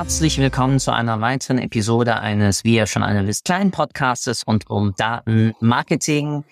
[0.00, 4.70] Herzlich willkommen zu einer weiteren Episode eines, wie ihr schon alle wisst, kleinen Podcastes rund
[4.70, 6.42] um Daten, Marketing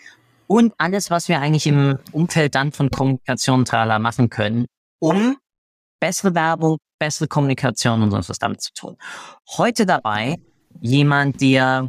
[0.46, 4.66] und alles, was wir eigentlich im Umfeld dann von Kommunikation Trala machen können,
[4.98, 5.38] um
[5.98, 8.98] bessere Werbung, bessere Kommunikation und sonst was damit zu tun.
[9.56, 10.36] Heute dabei
[10.82, 11.88] jemand, der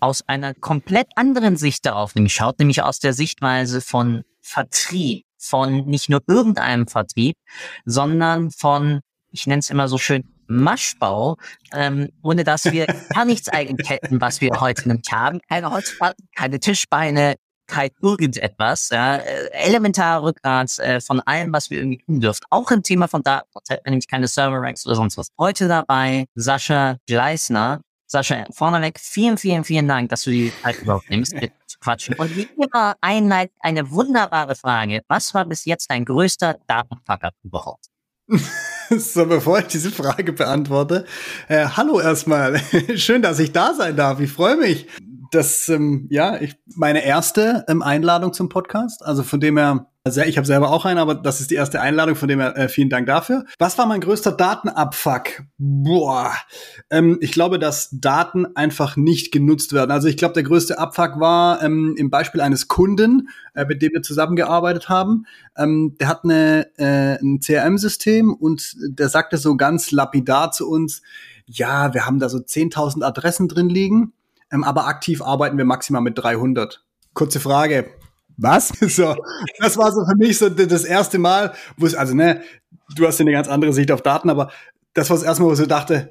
[0.00, 6.10] aus einer komplett anderen Sicht darauf schaut, nämlich aus der Sichtweise von Vertrieb, von nicht
[6.10, 7.36] nur irgendeinem Vertrieb,
[7.86, 11.36] sondern von, ich nenne es immer so schön, Maschbau,
[11.72, 15.40] ähm, ohne dass wir gar nichts eigentlich hätten, was wir heute nämlich haben.
[15.48, 17.36] Keine Holzplatten, keine Tischbeine,
[17.70, 18.90] kein irgendetwas.
[18.90, 22.44] Ja, äh, elementarer Rückgrat äh, von allem, was wir irgendwie tun dürfen.
[22.50, 23.48] Auch im Thema von Daten,
[23.86, 25.28] nämlich keine Server-Ranks oder sonst was.
[25.38, 27.80] Heute dabei Sascha Gleisner.
[28.06, 32.16] Sascha, vorneweg, vielen, vielen, vielen Dank, dass du die Zeit überhaupt nimmst, mit zu quatschen.
[32.16, 35.02] Und wie immer einleitet eine wunderbare Frage.
[35.06, 37.86] Was war bis jetzt dein größter Datenfucker überhaupt?
[38.98, 41.04] so, bevor ich diese Frage beantworte,
[41.48, 42.58] äh, hallo erstmal.
[42.96, 44.20] Schön, dass ich da sein darf.
[44.20, 44.88] Ich freue mich.
[45.30, 49.04] Das, ähm, ja, ich, meine erste ähm, Einladung zum Podcast.
[49.04, 51.80] Also von dem her also ich habe selber auch einen, aber das ist die erste
[51.82, 53.44] Einladung, von dem äh, vielen Dank dafür.
[53.58, 55.42] Was war mein größter Datenabfuck?
[55.58, 56.32] Boah,
[56.88, 59.90] ähm, ich glaube, dass Daten einfach nicht genutzt werden.
[59.90, 63.92] Also ich glaube, der größte Abfuck war ähm, im Beispiel eines Kunden, äh, mit dem
[63.92, 65.26] wir zusammengearbeitet haben.
[65.54, 71.02] Ähm, der hat eine, äh, ein CRM-System und der sagte so ganz lapidar zu uns,
[71.44, 74.14] ja, wir haben da so 10.000 Adressen drin liegen,
[74.50, 76.84] ähm, aber aktiv arbeiten wir maximal mit 300.
[77.12, 77.90] Kurze Frage,
[78.40, 78.72] was?
[78.90, 79.14] So,
[79.58, 82.42] das war so für mich so das erste Mal, wo es, also ne,
[82.96, 84.50] du hast ja eine ganz andere Sicht auf Daten, aber
[84.94, 86.10] das war das erste Mal, wo ich so dachte,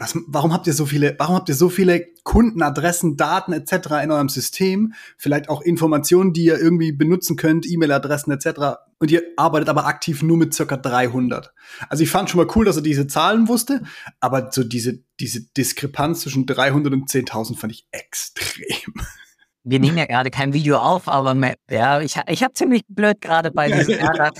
[0.00, 4.02] was, warum habt ihr so viele, warum habt ihr so viele Kundenadressen, Daten etc.
[4.02, 4.94] in eurem System?
[5.18, 8.80] Vielleicht auch Informationen, die ihr irgendwie benutzen könnt, E-Mail-Adressen etc.
[8.98, 11.52] Und ihr arbeitet aber aktiv nur mit circa 300.
[11.90, 13.82] Also ich fand schon mal cool, dass er diese Zahlen wusste,
[14.20, 18.94] aber so diese, diese Diskrepanz zwischen 300 und 10.000 fand ich extrem
[19.64, 21.36] wir nehmen ja gerade kein Video auf, aber
[21.70, 24.30] ja, ich, ich habe ziemlich blöd gerade bei diesem Ärger.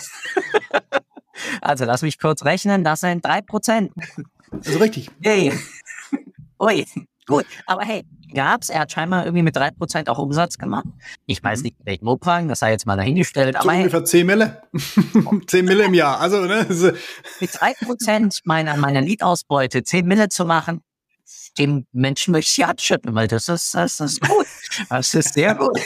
[1.60, 3.92] also lass mich kurz rechnen, das sind drei Prozent.
[4.50, 5.10] Also richtig.
[5.22, 5.52] Hey.
[6.60, 6.86] Ui,
[7.26, 7.46] gut.
[7.66, 8.04] Aber hey,
[8.34, 10.86] gab's, er hat scheinbar irgendwie mit drei Prozent auch Umsatz gemacht.
[11.26, 11.64] Ich weiß mhm.
[11.64, 13.54] nicht, welchen Umfang, das sei jetzt mal dahingestellt.
[13.54, 14.62] So aber ungefähr hey, 10 Mille.
[15.46, 16.20] 10 Mille im Jahr.
[16.20, 16.66] Also, ne?
[17.40, 20.80] mit drei Prozent meiner, meiner Liedausbeute 10 Mille zu machen,
[21.58, 24.46] dem Menschen möchte ich abschütten, weil das ist, das ist gut.
[24.88, 25.78] Das ist sehr gut.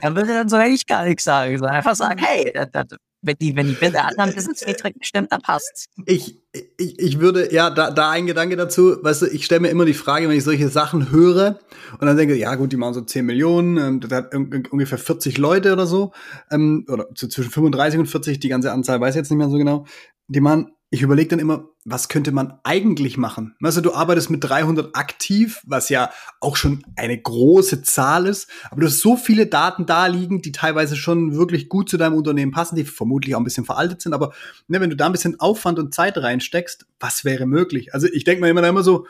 [0.00, 3.36] Dann würde dann so eigentlich gar nichts sagen, sondern einfach sagen, hey, das, das, wenn
[3.40, 5.86] die, wenn die Bilder anderen Wissensmetrik bestimmt, dann passt.
[6.04, 9.68] Ich, ich, ich würde, ja, da, da ein Gedanke dazu, weißt du, ich stelle mir
[9.68, 11.58] immer die Frage, wenn ich solche Sachen höre
[11.98, 15.38] und dann denke, ja gut, die machen so 10 Millionen, ähm, das hat ungefähr 40
[15.38, 16.12] Leute oder so,
[16.50, 19.56] ähm, oder zwischen 35 und 40, die ganze Anzahl weiß ich jetzt nicht mehr so
[19.56, 19.86] genau,
[20.28, 23.56] die machen ich überlege dann immer, was könnte man eigentlich machen?
[23.58, 28.82] Weißt du, arbeitest mit 300 aktiv, was ja auch schon eine große Zahl ist, aber
[28.82, 32.52] du hast so viele Daten da liegen, die teilweise schon wirklich gut zu deinem Unternehmen
[32.52, 34.34] passen, die vermutlich auch ein bisschen veraltet sind, aber
[34.68, 37.92] ne, wenn du da ein bisschen Aufwand und Zeit reinsteckst, was wäre möglich?
[37.92, 39.08] Also ich denke mir immer, immer so,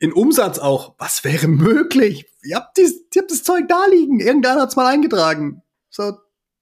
[0.00, 2.26] in Umsatz auch, was wäre möglich?
[2.42, 5.62] Ihr habt, dies, ihr habt das Zeug da liegen, irgendeiner hat's mal eingetragen.
[5.88, 6.12] So,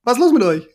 [0.04, 0.68] was ist los mit euch?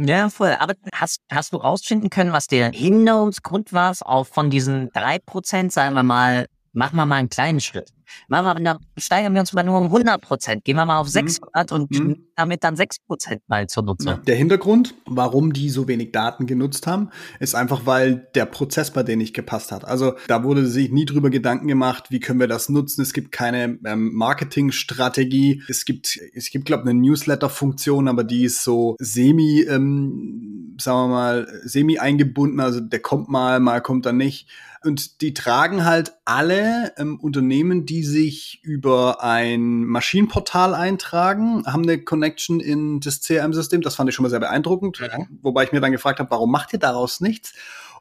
[0.00, 0.54] Ja, voll.
[0.60, 5.72] Aber hast, hast du rausfinden können, was der Hinderungsgrund war, auch von diesen drei Prozent,
[5.72, 7.92] sagen wir mal, machen wir mal einen kleinen Schritt.
[8.28, 10.64] Machen wir, steigern wir uns mal nur um 100 Prozent.
[10.64, 11.76] Gehen wir mal auf 600 mhm.
[11.76, 12.16] und mhm.
[12.36, 14.14] damit dann 6 Prozent mal zur Nutzung.
[14.14, 14.16] Ja.
[14.18, 19.02] Der Hintergrund, warum die so wenig Daten genutzt haben, ist einfach, weil der Prozess bei
[19.02, 19.84] denen nicht gepasst hat.
[19.84, 23.02] Also da wurde sich nie drüber Gedanken gemacht, wie können wir das nutzen.
[23.02, 25.62] Es gibt keine ähm, Marketingstrategie.
[25.68, 30.98] Es gibt, es gibt, glaube ich, eine Newsletter-Funktion, aber die ist so semi, ähm, sagen
[30.98, 32.60] wir mal, semi eingebunden.
[32.60, 34.48] Also der kommt mal, mal kommt er nicht.
[34.84, 42.02] Und die tragen halt alle ähm, Unternehmen, die sich über ein Maschinenportal eintragen, haben eine
[42.02, 43.80] Connection in das CRM-System.
[43.80, 44.98] Das fand ich schon mal sehr beeindruckend.
[44.98, 45.26] Ja.
[45.42, 47.54] Wobei ich mir dann gefragt habe, warum macht ihr daraus nichts?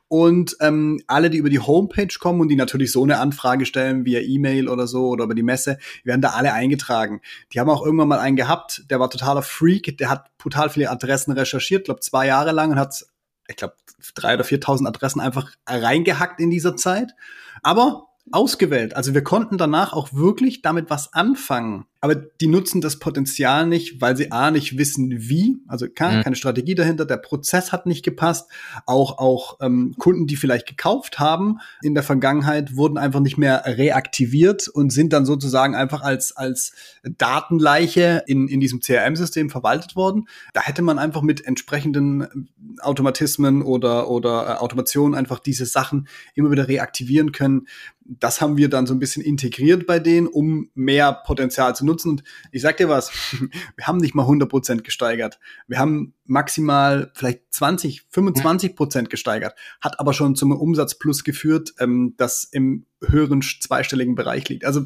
[0.10, 4.06] Und ähm, alle, die über die Homepage kommen und die natürlich so eine Anfrage stellen
[4.06, 7.22] via E-Mail oder so oder über die Messe, werden da alle eingetragen.
[7.52, 10.90] Die haben auch irgendwann mal einen gehabt, der war totaler Freak, der hat total viele
[10.90, 13.06] Adressen recherchiert, glaube zwei Jahre lang und hat
[13.48, 13.76] ich glaube,
[14.16, 17.14] drei oder 4.000 Adressen einfach reingehackt in dieser Zeit.
[17.64, 18.96] Aber ausgewählt.
[18.96, 21.86] Also wir konnten danach auch wirklich damit was anfangen.
[22.00, 26.24] Aber die nutzen das Potenzial nicht, weil sie A nicht wissen, wie, also keine, mhm.
[26.24, 28.50] keine Strategie dahinter, der Prozess hat nicht gepasst.
[28.86, 33.64] Auch, auch ähm, Kunden, die vielleicht gekauft haben in der Vergangenheit, wurden einfach nicht mehr
[33.66, 36.74] reaktiviert und sind dann sozusagen einfach als, als
[37.04, 40.28] Datenleiche in, in diesem CRM-System verwaltet worden.
[40.54, 42.50] Da hätte man einfach mit entsprechenden
[42.80, 47.66] Automatismen oder, oder äh, Automationen einfach diese Sachen immer wieder reaktivieren können
[48.08, 52.10] das haben wir dann so ein bisschen integriert bei denen, um mehr Potenzial zu nutzen.
[52.10, 53.12] Und ich sag dir was,
[53.76, 55.40] wir haben nicht mal 100 Prozent gesteigert.
[55.68, 62.14] Wir haben maximal vielleicht 20, 25 Prozent gesteigert, hat aber schon zum Umsatzplus geführt, ähm,
[62.18, 64.66] das im höheren zweistelligen Bereich liegt.
[64.66, 64.86] Also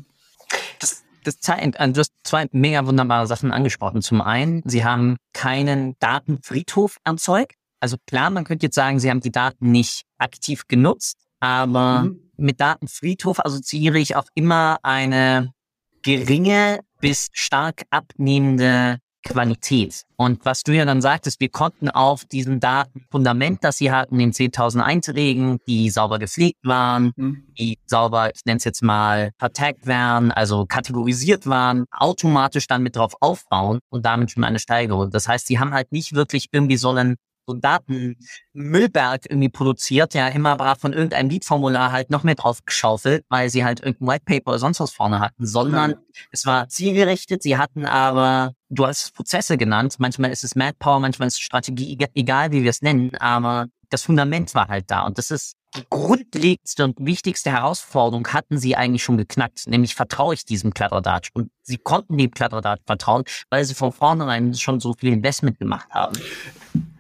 [0.80, 4.02] das, das zeigt, also du hast zwei mega wunderbare Sachen angesprochen.
[4.02, 7.56] Zum einen, sie haben keinen Datenfriedhof erzeugt.
[7.80, 12.32] Also klar, man könnte jetzt sagen, sie haben die Daten nicht aktiv genutzt, aber mhm
[12.42, 15.54] mit Datenfriedhof assoziiere ich auch immer eine
[16.04, 20.04] geringe bis stark abnehmende Qualität.
[20.16, 24.32] Und was du ja dann sagtest, wir konnten auf diesem Datenfundament, das sie hatten, den
[24.32, 27.44] 10.000 Einträgen, die sauber gepflegt waren, mhm.
[27.58, 32.96] die sauber, ich nenne es jetzt mal, vertagt werden, also kategorisiert waren, automatisch dann mit
[32.96, 35.12] drauf aufbauen und damit schon eine Steigerung.
[35.12, 37.18] Das heißt, sie haben halt nicht wirklich irgendwie so einen
[37.54, 43.26] ein Datenmüllberg irgendwie produziert, ja immer brav von irgendeinem Lead-Formular halt noch mehr drauf geschaufelt,
[43.30, 45.98] weil sie halt irgendein White Paper oder sonst was vorne hatten, sondern mhm.
[46.32, 50.76] es war zielgerichtet, sie hatten aber, du hast es Prozesse genannt, manchmal ist es Mad
[50.80, 54.90] Power, manchmal ist es Strategie, egal wie wir es nennen, aber das Fundament war halt
[54.90, 59.96] da und das ist die grundlegendste und wichtigste Herausforderung hatten sie eigentlich schon geknackt, nämlich
[59.96, 61.30] vertraue ich diesem Kladderadatsch.
[61.34, 65.88] Und sie konnten dem Kladderadatsch vertrauen, weil sie von vornherein schon so viel Investment gemacht
[65.92, 66.18] haben.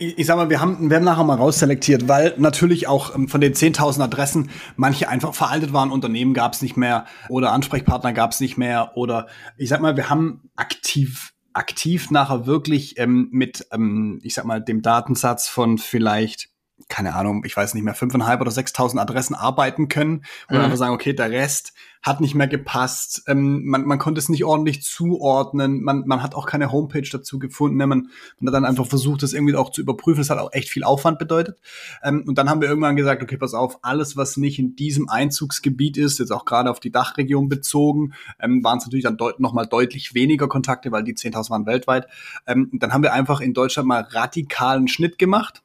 [0.01, 3.27] Ich, ich sag mal, wir haben, wir haben nachher mal rausselektiert, weil natürlich auch ähm,
[3.27, 8.11] von den 10.000 Adressen manche einfach veraltet waren, Unternehmen gab es nicht mehr oder Ansprechpartner
[8.11, 9.27] gab es nicht mehr oder
[9.57, 14.59] ich sag mal, wir haben aktiv aktiv nachher wirklich ähm, mit, ähm, ich sag mal,
[14.59, 16.49] dem Datensatz von vielleicht
[16.89, 20.63] keine Ahnung, ich weiß nicht mehr, fünfeinhalb oder sechstausend Adressen arbeiten können und mhm.
[20.63, 24.43] einfach sagen, okay, der Rest hat nicht mehr gepasst, ähm, man, man konnte es nicht
[24.43, 27.85] ordentlich zuordnen, man, man hat auch keine Homepage dazu gefunden, ne?
[27.85, 30.69] man, man hat dann einfach versucht, das irgendwie auch zu überprüfen, das hat auch echt
[30.69, 31.59] viel Aufwand bedeutet.
[32.01, 35.09] Ähm, und dann haben wir irgendwann gesagt, okay, pass auf, alles, was nicht in diesem
[35.09, 39.39] Einzugsgebiet ist, jetzt auch gerade auf die Dachregion bezogen, ähm, waren es natürlich dann deut
[39.39, 42.07] nochmal deutlich weniger Kontakte, weil die 10.000 waren weltweit.
[42.47, 45.61] Ähm, dann haben wir einfach in Deutschland mal radikalen Schnitt gemacht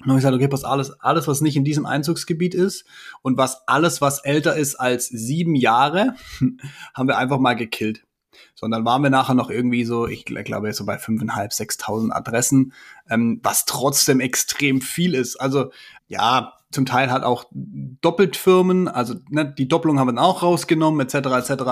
[0.00, 2.84] und habe ich gesagt, okay, pass alles, alles, was nicht in diesem Einzugsgebiet ist
[3.22, 6.14] und was alles, was älter ist als sieben Jahre,
[6.94, 8.02] haben wir einfach mal gekillt.
[8.54, 12.12] So, und dann waren wir nachher noch irgendwie so, ich glaube, so bei fünfeinhalb, sechstausend
[12.12, 12.72] Adressen,
[13.08, 15.36] ähm, was trotzdem extrem viel ist.
[15.36, 15.70] Also
[16.08, 21.00] ja, zum Teil hat auch Doppeltfirmen, also ne, die Doppelung haben wir dann auch rausgenommen,
[21.00, 21.14] etc.
[21.14, 21.62] etc.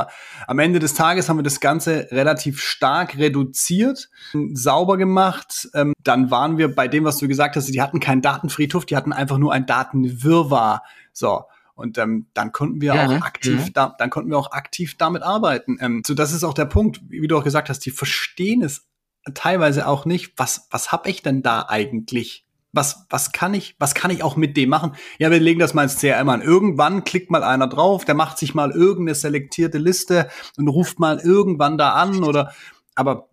[0.46, 4.08] Am Ende des Tages haben wir das Ganze relativ stark reduziert,
[4.52, 5.68] sauber gemacht.
[5.74, 8.96] Ähm, dann waren wir bei dem, was du gesagt hast, die hatten keinen Datenfriedhof, die
[8.96, 10.82] hatten einfach nur ein Datenwirrwarr.
[11.12, 11.44] So.
[11.74, 13.22] Und ähm, dann konnten wir ja, auch ne?
[13.22, 13.70] aktiv, ja.
[13.74, 15.76] da, dann konnten wir auch aktiv damit arbeiten.
[15.80, 18.86] Ähm, so, das ist auch der Punkt, wie du auch gesagt hast, die verstehen es
[19.34, 20.34] teilweise auch nicht.
[20.36, 22.46] Was, was hab ich denn da eigentlich?
[22.74, 24.94] Was, was kann ich, was kann ich auch mit dem machen?
[25.18, 26.42] Ja, wir legen das mal ins CRM an.
[26.42, 31.20] Irgendwann klickt mal einer drauf, der macht sich mal irgendeine selektierte Liste und ruft mal
[31.20, 32.52] irgendwann da an oder,
[32.94, 33.28] aber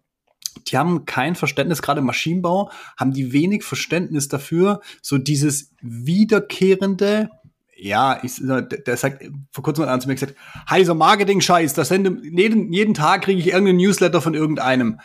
[0.67, 7.29] die haben kein Verständnis, gerade im Maschinenbau, haben die wenig Verständnis dafür, so dieses wiederkehrende,
[7.75, 10.35] ja, ich, der sagt, vor kurzem hat einer zu mir gesagt,
[10.69, 14.99] heiser Marketing-Scheiß, das sende, jeden, jeden Tag kriege ich irgendeinen Newsletter von irgendeinem.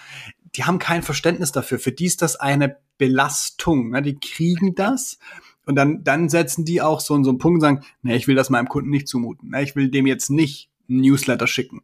[0.57, 1.79] Die haben kein Verständnis dafür.
[1.79, 3.91] Für die ist das eine Belastung.
[3.91, 4.03] Ne?
[4.03, 5.19] Die kriegen das
[5.67, 8.37] und dann, dann setzen die auch so, so einen Punkt und sagen, ne, ich will
[8.37, 9.51] das meinem Kunden nicht zumuten.
[9.51, 9.63] Ne?
[9.63, 11.79] Ich will dem jetzt nicht ein Newsletter schicken.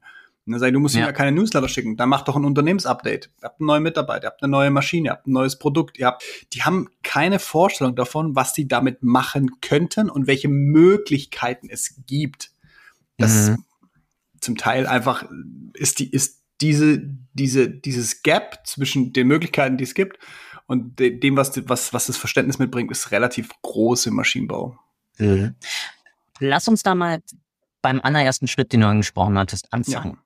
[0.45, 1.02] Und dann sage ich, du musst ja.
[1.02, 1.97] ihm ja keine Newsletter schicken.
[1.97, 3.31] Dann mach doch ein Unternehmensupdate.
[3.41, 5.99] Ihr habt einen neuen Mitarbeiter, ihr habt eine neue Maschine, ihr habt ein neues Produkt.
[5.99, 11.69] Ihr habt, die haben keine Vorstellung davon, was sie damit machen könnten und welche Möglichkeiten
[11.69, 12.52] es gibt.
[13.19, 13.64] Das mhm.
[14.41, 15.25] zum Teil einfach
[15.75, 17.02] ist die, ist diese,
[17.35, 20.19] diese, dieses Gap zwischen den Möglichkeiten, die es gibt
[20.66, 24.78] und dem, was, was, was das Verständnis mitbringt, ist relativ groß im Maschinenbau.
[25.19, 25.54] Mhm.
[26.38, 27.21] Lass uns da mal
[27.83, 30.12] beim allerersten Schritt, den du angesprochen hattest, anfangen.
[30.12, 30.19] Ja.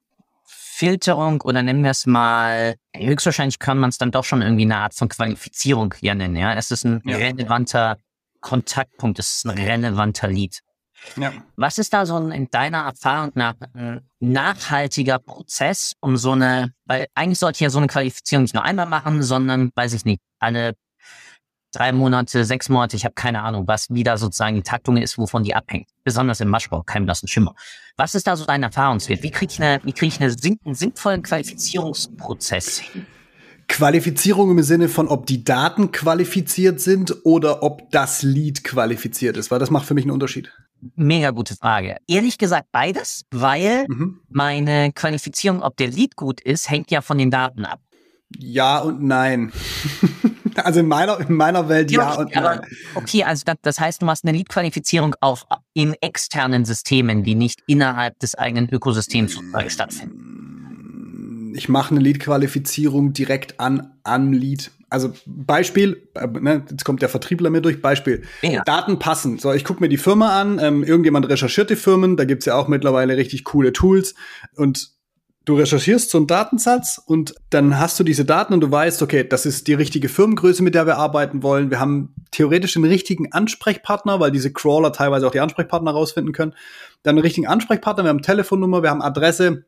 [0.45, 4.77] Filterung oder nennen wir es mal, höchstwahrscheinlich kann man es dann doch schon irgendwie eine
[4.77, 6.37] Art von Qualifizierung hier nennen.
[6.37, 7.17] Ja, es ist ein ja.
[7.17, 7.97] relevanter
[8.43, 10.61] Kontaktpunkt, es ist ein relevanter Lead.
[11.17, 11.33] Ja.
[11.57, 16.73] Was ist da so ein, in deiner Erfahrung nach ein nachhaltiger Prozess, um so eine,
[16.85, 20.05] weil eigentlich sollte ich ja so eine Qualifizierung nicht nur einmal machen, sondern, weiß ich
[20.05, 20.75] nicht, alle
[21.73, 25.43] drei Monate, sechs Monate, ich habe keine Ahnung, was wieder sozusagen die Taktung ist, wovon
[25.43, 25.89] die abhängt.
[26.05, 27.55] Besonders im Maschbau, kein blassen Schimmer.
[27.97, 29.23] Was ist da so dein Erfahrungswert?
[29.23, 30.35] Wie kriege ich, eine, wie krieg ich eine,
[30.65, 33.07] einen sinnvollen Qualifizierungsprozess hin?
[33.69, 39.51] Qualifizierung im Sinne von, ob die Daten qualifiziert sind oder ob das Lied qualifiziert ist,
[39.51, 40.53] weil das macht für mich einen Unterschied.
[40.95, 41.97] Mega gute Frage.
[42.07, 44.21] Ehrlich gesagt beides, weil mhm.
[44.29, 47.81] meine Qualifizierung, ob der Lied gut ist, hängt ja von den Daten ab.
[48.37, 49.53] Ja und nein.
[50.57, 52.61] also in meiner, in meiner Welt ja, ja und nein.
[52.95, 57.61] Okay, also das, das, heißt, du machst eine Lead-Qualifizierung auf in externen Systemen, die nicht
[57.67, 59.39] innerhalb des eigenen Ökosystems
[59.69, 60.26] stattfinden.
[61.57, 64.71] Ich mache eine Lead-Qualifizierung direkt an, an Lead.
[64.89, 68.23] Also Beispiel, äh, ne, jetzt kommt der Vertriebler mir durch, Beispiel.
[68.43, 68.63] Ja.
[68.65, 69.39] Daten passen.
[69.39, 72.55] So, ich gucke mir die Firma an, ähm, irgendjemand recherchiert die Firmen, da gibt's ja
[72.55, 74.15] auch mittlerweile richtig coole Tools
[74.55, 74.97] und
[75.47, 79.25] du recherchierst so einen Datensatz und dann hast du diese Daten und du weißt, okay,
[79.27, 81.71] das ist die richtige Firmengröße, mit der wir arbeiten wollen.
[81.71, 86.55] Wir haben theoretisch den richtigen Ansprechpartner, weil diese Crawler teilweise auch die Ansprechpartner rausfinden können.
[87.03, 89.65] Dann einen richtigen Ansprechpartner, wir haben Telefonnummer, wir haben Adresse.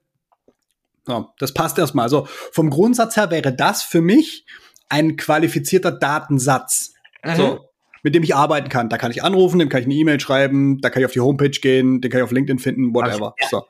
[1.09, 2.05] Ja, das passt erstmal.
[2.05, 4.47] Also vom Grundsatz her wäre das für mich
[4.88, 6.93] ein qualifizierter Datensatz.
[7.25, 7.37] Mhm.
[7.37, 7.69] So,
[8.03, 8.88] mit dem ich arbeiten kann.
[8.88, 11.21] Da kann ich anrufen, dem kann ich eine E-Mail schreiben, da kann ich auf die
[11.21, 13.35] Homepage gehen, den kann ich auf LinkedIn finden, whatever.
[13.50, 13.65] So.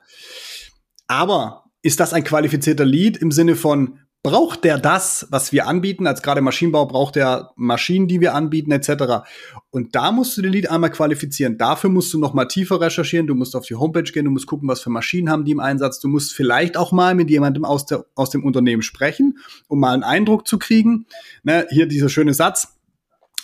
[1.07, 6.05] Aber ist das ein qualifizierter Lead im Sinne von, braucht der das, was wir anbieten?
[6.05, 9.25] Als gerade Maschinenbau braucht der Maschinen, die wir anbieten, etc.
[9.69, 11.57] Und da musst du den Lead einmal qualifizieren.
[11.57, 13.27] Dafür musst du noch mal tiefer recherchieren.
[13.27, 14.25] Du musst auf die Homepage gehen.
[14.25, 15.99] Du musst gucken, was für Maschinen haben die im Einsatz.
[15.99, 19.93] Du musst vielleicht auch mal mit jemandem aus, der, aus dem Unternehmen sprechen, um mal
[19.93, 21.05] einen Eindruck zu kriegen.
[21.43, 22.78] Ne, hier dieser schöne Satz.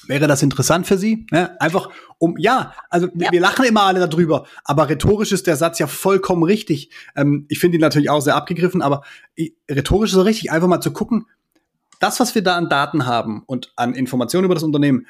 [0.08, 1.26] Wäre das interessant für Sie?
[1.32, 1.60] Ne?
[1.60, 3.32] Einfach um, ja, also ja.
[3.32, 6.92] wir lachen immer alle darüber, aber rhetorisch ist der Satz ja vollkommen richtig.
[7.16, 9.04] Ähm, ich finde ihn natürlich auch sehr abgegriffen, aber
[9.70, 11.26] rhetorisch ist er richtig, einfach mal zu gucken,
[12.00, 15.08] das, was wir da an Daten haben und an Informationen über das Unternehmen,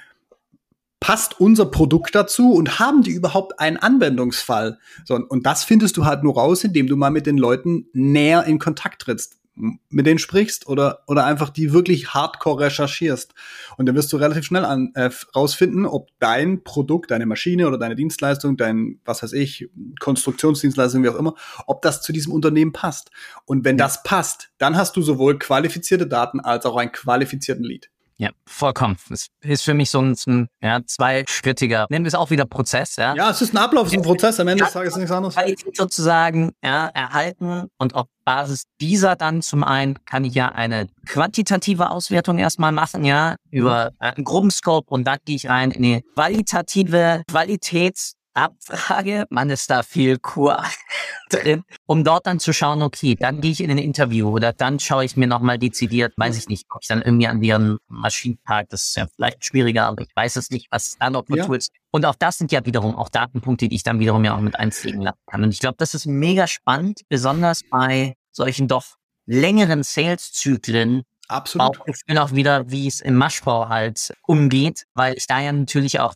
[0.99, 4.79] passt unser Produkt dazu und haben die überhaupt einen Anwendungsfall?
[5.03, 8.45] So, und das findest du halt nur raus, indem du mal mit den Leuten näher
[8.45, 13.33] in Kontakt trittst mit denen sprichst oder, oder einfach die wirklich hardcore recherchierst.
[13.77, 17.77] Und dann wirst du relativ schnell an, äh, rausfinden, ob dein Produkt, deine Maschine oder
[17.77, 19.69] deine Dienstleistung, dein, was weiß ich,
[19.99, 21.35] Konstruktionsdienstleistung, wie auch immer,
[21.67, 23.11] ob das zu diesem Unternehmen passt.
[23.45, 23.85] Und wenn ja.
[23.85, 27.89] das passt, dann hast du sowohl qualifizierte Daten als auch einen qualifizierten Lead.
[28.17, 28.97] Ja, vollkommen.
[29.09, 32.95] Es ist für mich so ein, ein ja, zweischrittiger, nennen wir es auch wieder Prozess.
[32.95, 34.39] Ja, ja es ist ein Ablauf, es ist ein Prozess.
[34.39, 35.35] Am Ende des Tages ist nichts anderes.
[35.35, 40.87] Qualität sozusagen ja, erhalten und auf Basis dieser dann zum einen kann ich ja eine
[41.05, 45.71] quantitative Auswertung erstmal machen, ja, über äh, einen groben Scope und dann gehe ich rein
[45.71, 50.61] in die qualitative Qualitäts- Abfrage, man ist da viel Kur
[51.29, 54.79] drin, um dort dann zu schauen, okay, dann gehe ich in ein Interview oder dann
[54.79, 58.69] schaue ich mir nochmal dezidiert, weiß ich nicht, ob ich dann irgendwie an deren Maschinenpark,
[58.69, 61.45] das ist ja vielleicht schwieriger, aber ich weiß es nicht, was da noch für ja.
[61.45, 61.69] Tools.
[61.91, 64.59] Und auch das sind ja wiederum auch Datenpunkte, die ich dann wiederum ja auch mit
[64.59, 65.43] einpflegen lassen kann.
[65.43, 71.79] Und ich glaube, das ist mega spannend, besonders bei solchen doch längeren Sales-Zyklen, Absolut.
[71.79, 75.51] Auch, ich bin auch wieder, wie es im Maschbau halt umgeht, weil ich da ja
[75.51, 76.13] natürlich auch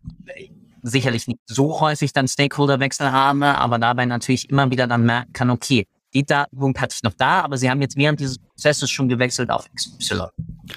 [0.81, 5.49] sicherlich nicht so häufig dann Stakeholderwechsel habe, aber dabei natürlich immer wieder dann merken kann,
[5.49, 9.09] okay, die Datenpunkt hatte ich noch da, aber sie haben jetzt während dieses Prozesses schon
[9.09, 10.21] gewechselt auf XY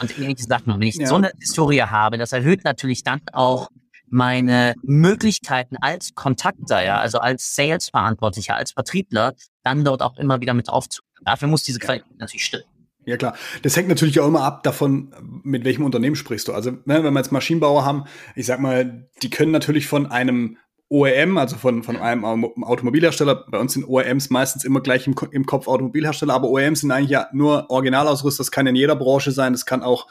[0.00, 0.73] und Sachen.
[0.73, 1.06] Und wenn ich ja.
[1.06, 3.68] so eine Historie habe, das erhöht natürlich dann auch
[4.09, 9.32] meine Möglichkeiten als Kontakter, ja, also als Sales-Verantwortlicher, als Vertriebler,
[9.64, 11.09] dann dort auch immer wieder mit aufzunehmen.
[11.25, 12.64] Dafür muss diese Qualität natürlich stimmen.
[13.04, 16.52] Ja klar, das hängt natürlich auch immer ab davon, mit welchem Unternehmen sprichst du.
[16.52, 18.04] Also ne, wenn wir jetzt Maschinenbauer haben,
[18.37, 20.56] ich sag mal, die können natürlich von einem
[20.88, 25.47] OEM, also von, von einem Automobilhersteller, bei uns sind OEMs meistens immer gleich im, im
[25.47, 29.54] Kopf Automobilhersteller, aber OEMs sind eigentlich ja nur Originalausrüster, das kann in jeder Branche sein,
[29.54, 30.06] das kann auch,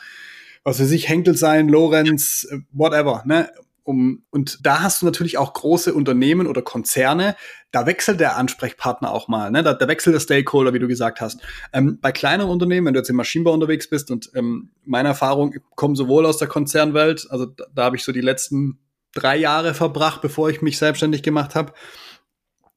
[0.64, 3.52] was weiß ich, Henkel sein, Lorenz, whatever, ne?
[3.84, 7.36] Um, und da hast du natürlich auch große Unternehmen oder Konzerne,
[7.72, 9.64] da wechselt der Ansprechpartner auch mal, ne?
[9.64, 11.42] da, da wechselt der Stakeholder, wie du gesagt hast.
[11.74, 15.56] Ähm, bei kleineren Unternehmen, wenn du jetzt im Maschinenbau unterwegs bist und ähm, meine Erfahrung
[15.76, 18.78] kommt sowohl aus der Konzernwelt, also da, da habe ich so die letzten
[19.14, 21.74] drei Jahre verbracht, bevor ich mich selbstständig gemacht habe.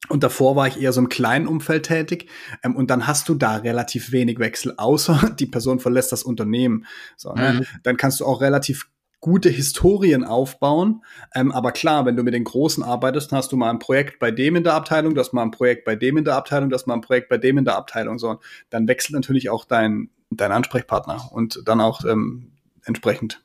[0.09, 2.29] Und davor war ich eher so im kleinen Umfeld tätig.
[2.63, 6.85] Ähm, und dann hast du da relativ wenig Wechsel, außer die Person verlässt das Unternehmen.
[7.17, 7.53] So, ne?
[7.53, 7.65] Mhm.
[7.83, 8.89] Dann kannst du auch relativ
[9.25, 11.03] gute Historien aufbauen.
[11.33, 14.29] Ähm, aber klar, wenn du mit den Großen arbeitest, hast du mal ein Projekt bei
[14.29, 16.75] dem in der Abteilung, du hast mal ein Projekt bei dem in der Abteilung, du
[16.75, 18.19] hast mal ein Projekt bei dem in der Abteilung.
[18.19, 18.39] So,
[18.69, 22.51] dann wechselt natürlich auch dein, dein Ansprechpartner und dann auch ähm,
[22.83, 23.41] entsprechend,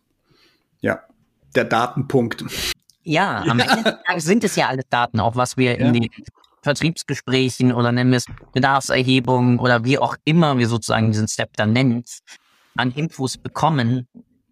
[0.80, 1.00] ja,
[1.56, 2.44] der Datenpunkt.
[3.02, 3.64] Ja, am ja.
[3.64, 5.86] Ende sind es ja alle Daten, auch was wir ja.
[5.86, 6.08] in den
[6.60, 11.72] Vertriebsgesprächen oder nennen wir es Bedarfserhebung oder wie auch immer wir sozusagen diesen Step dann
[11.72, 12.04] nennen,
[12.76, 14.06] an Infos bekommen,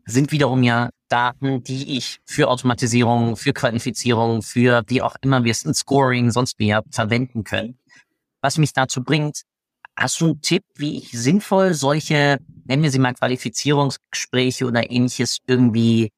[0.09, 5.53] sind wiederum ja Daten, die ich für Automatisierung, für Qualifizierung, für wie auch immer wir
[5.53, 7.79] es in Scoring, sonst wie verwenden können.
[8.41, 9.43] Was mich dazu bringt,
[9.97, 15.39] hast du einen Tipp, wie ich sinnvoll solche, nennen wir sie mal Qualifizierungsgespräche oder ähnliches
[15.47, 16.11] irgendwie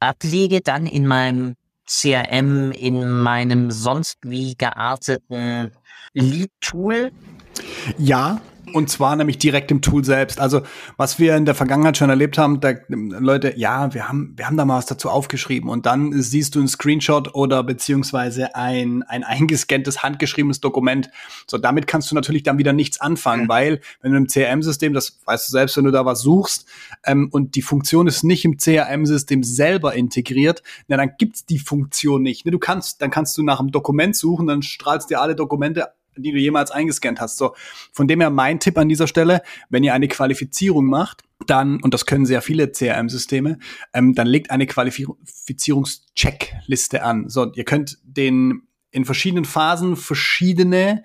[0.00, 1.54] ablege, dann in meinem
[1.86, 5.72] CRM, in meinem sonst wie gearteten
[6.12, 7.12] Lead-Tool?
[7.96, 8.40] Ja,
[8.72, 10.40] und zwar nämlich direkt im Tool selbst.
[10.40, 10.62] Also
[10.96, 14.56] was wir in der Vergangenheit schon erlebt haben, da Leute, ja, wir haben, wir haben
[14.56, 19.24] da mal was dazu aufgeschrieben und dann siehst du einen Screenshot oder beziehungsweise ein, ein
[19.38, 21.10] eingescanntes, handgeschriebenes Dokument.
[21.46, 23.48] So, damit kannst du natürlich dann wieder nichts anfangen, mhm.
[23.48, 26.66] weil wenn du im CRM-System, das weißt du selbst, wenn du da was suchst
[27.04, 32.22] ähm, und die Funktion ist nicht im CRM-System selber integriert, na, dann gibt's die Funktion
[32.22, 32.44] nicht.
[32.44, 35.88] Ne, du kannst, dann kannst du nach einem Dokument suchen, dann strahlst dir alle Dokumente
[36.22, 37.36] die du jemals eingescannt hast.
[37.38, 37.54] So,
[37.92, 41.94] von dem her mein Tipp an dieser Stelle, wenn ihr eine Qualifizierung macht, dann, und
[41.94, 43.58] das können sehr viele CRM-Systeme,
[43.92, 47.28] ähm, dann legt eine Qualifizierungscheckliste an.
[47.28, 51.04] So, ihr könnt den in verschiedenen Phasen verschiedene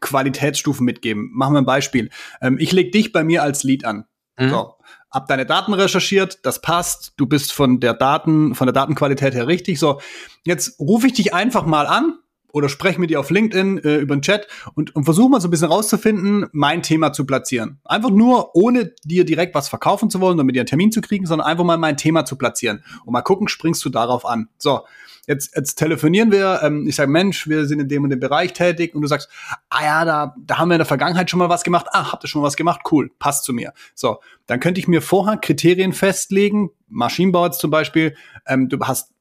[0.00, 1.30] Qualitätsstufen mitgeben.
[1.32, 2.10] Machen wir ein Beispiel.
[2.40, 4.04] Ähm, ich leg dich bei mir als Lead an.
[4.38, 4.50] Mhm.
[4.50, 4.74] So,
[5.10, 9.46] hab deine Daten recherchiert, das passt, du bist von der Daten, von der Datenqualität her
[9.46, 9.78] richtig.
[9.78, 10.00] So,
[10.44, 12.18] jetzt rufe ich dich einfach mal an
[12.52, 15.48] oder spreche mit dir auf LinkedIn äh, über den Chat und, und versuche mal so
[15.48, 17.80] ein bisschen rauszufinden, mein Thema zu platzieren.
[17.84, 21.00] Einfach nur, ohne dir direkt was verkaufen zu wollen oder mit dir einen Termin zu
[21.00, 22.82] kriegen, sondern einfach mal mein Thema zu platzieren.
[23.04, 24.48] Und mal gucken, springst du darauf an.
[24.58, 24.80] So,
[25.26, 28.54] jetzt, jetzt telefonieren wir, ähm, ich sage, Mensch, wir sind in dem und dem Bereich
[28.54, 29.28] tätig und du sagst,
[29.68, 31.86] ah ja, da, da haben wir in der Vergangenheit schon mal was gemacht.
[31.92, 32.80] Ah, habt ihr schon mal was gemacht?
[32.90, 33.72] Cool, passt zu mir.
[33.94, 39.12] So, dann könnte ich mir vorher Kriterien festlegen, Maschinenbau jetzt zum Beispiel, ähm, du hast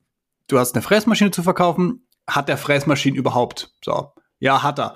[0.47, 3.73] du hast eine Fräsmaschine zu verkaufen, hat der Fräsmaschinen überhaupt?
[3.83, 4.95] So, ja, hat er.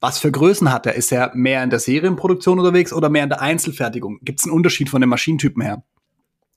[0.00, 0.94] Was für Größen hat er?
[0.94, 4.18] Ist er mehr in der Serienproduktion unterwegs oder mehr in der Einzelfertigung?
[4.22, 5.84] Gibt es einen Unterschied von den Maschinentypen her?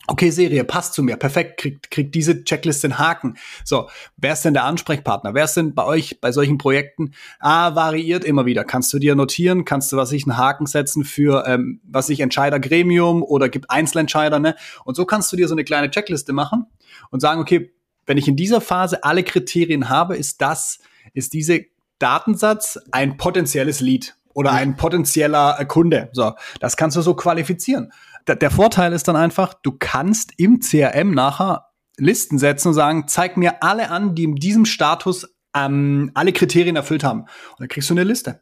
[0.06, 3.38] Okay, Serie, passt zu mir, perfekt, kriegt, kriegt diese Checkliste einen Haken.
[3.64, 3.88] So,
[4.18, 5.34] wer ist denn der Ansprechpartner?
[5.34, 7.14] Wer ist denn bei euch bei solchen Projekten?
[7.40, 8.66] Ah, variiert immer wieder.
[8.66, 9.64] Kannst du dir notieren?
[9.64, 14.40] Kannst du, was ich, einen Haken setzen für, ähm, was ich, Entscheidergremium oder gibt Einzelentscheider,
[14.40, 14.56] ne?
[14.84, 16.66] Und so kannst du dir so eine kleine Checkliste machen
[17.10, 17.74] und sagen, okay,
[18.06, 20.80] wenn ich in dieser Phase alle Kriterien habe, ist das,
[21.14, 21.66] ist diese
[22.00, 26.10] Datensatz ein potenzielles Lead oder ein potenzieller Kunde.
[26.12, 27.92] So, das kannst du so qualifizieren.
[28.28, 33.08] Der, der Vorteil ist dann einfach, du kannst im CRM nachher Listen setzen und sagen,
[33.08, 37.22] zeig mir alle an, die in diesem Status ähm, alle Kriterien erfüllt haben.
[37.22, 38.40] Und dann kriegst du eine Liste.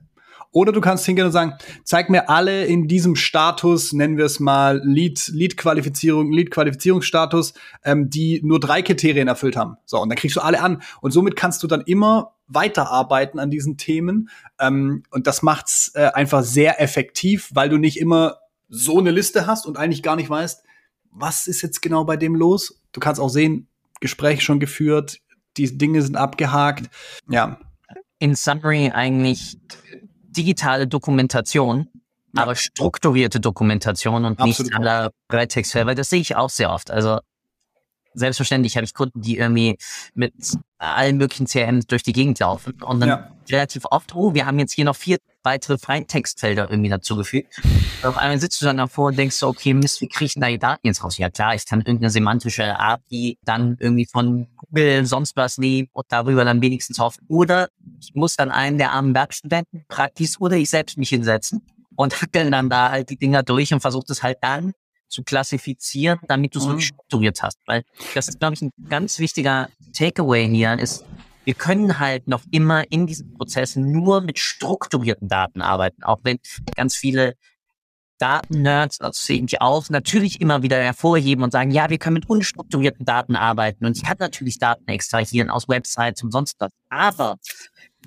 [0.54, 4.40] Oder du kannst hingehen und sagen, zeig mir alle in diesem Status, nennen wir es
[4.40, 7.54] mal Lead, Lead-Qualifizierung, Lead-Qualifizierungsstatus,
[7.86, 9.78] ähm, die nur drei Kriterien erfüllt haben.
[9.86, 10.82] So, und dann kriegst du alle an.
[11.00, 14.30] Und somit kannst du dann immer weiterarbeiten an diesen Themen.
[14.60, 18.38] Ähm, und das macht's äh, einfach sehr effektiv, weil du nicht immer
[18.68, 20.64] so eine Liste hast und eigentlich gar nicht weißt,
[21.12, 22.82] was ist jetzt genau bei dem los.
[22.92, 23.68] Du kannst auch sehen,
[24.02, 25.20] Gespräch schon geführt,
[25.58, 26.90] die Dinge sind abgehakt.
[27.30, 27.60] Ja.
[28.20, 29.58] In Summary eigentlich
[30.32, 31.88] digitale Dokumentation,
[32.36, 32.44] ja.
[32.44, 34.72] aber strukturierte Dokumentation und Absolut.
[34.72, 35.96] nicht aller Breitextfelder.
[35.96, 36.92] Das sehe ich auch sehr oft.
[36.92, 37.20] Also
[38.14, 39.78] selbstverständlich habe ich Kunden, die irgendwie
[40.14, 40.34] mit
[40.78, 43.32] allen möglichen CRMs durch die Gegend laufen und dann ja.
[43.50, 47.62] relativ oft, oh, wir haben jetzt hier noch vier weitere Freitextfelder irgendwie dazugefügt.
[48.02, 50.34] Und auf einmal sitzt du dann davor und denkst so, okay, Mist, wie kriege ich
[50.34, 51.18] denn da die Daten jetzt raus?
[51.18, 56.06] Ja klar, ich kann irgendeine semantische API dann irgendwie von Google sonst was nehmen und
[56.10, 57.26] darüber dann wenigstens hoffen.
[57.28, 57.70] Oder
[58.00, 61.62] ich muss dann einen der armen Werkstudenten praktisch oder ich selbst mich hinsetzen
[61.96, 64.74] und hackeln dann da halt die Dinger durch und versucht es halt dann
[65.12, 66.80] zu klassifizieren, damit du es mhm.
[66.80, 67.60] strukturiert hast.
[67.66, 67.84] Weil
[68.16, 71.06] das ist, glaube ich, ein ganz wichtiger Takeaway hier ist,
[71.44, 76.40] wir können halt noch immer in diesen Prozessen nur mit strukturierten Daten arbeiten, auch wenn
[76.76, 77.36] ganz viele
[78.20, 82.30] Daten-Nerds, das sehe ich auch, natürlich immer wieder hervorheben und sagen, ja, wir können mit
[82.30, 86.72] unstrukturierten Daten arbeiten und ich kann natürlich Daten extrahieren aus Websites und sonst was.
[86.90, 87.38] Aber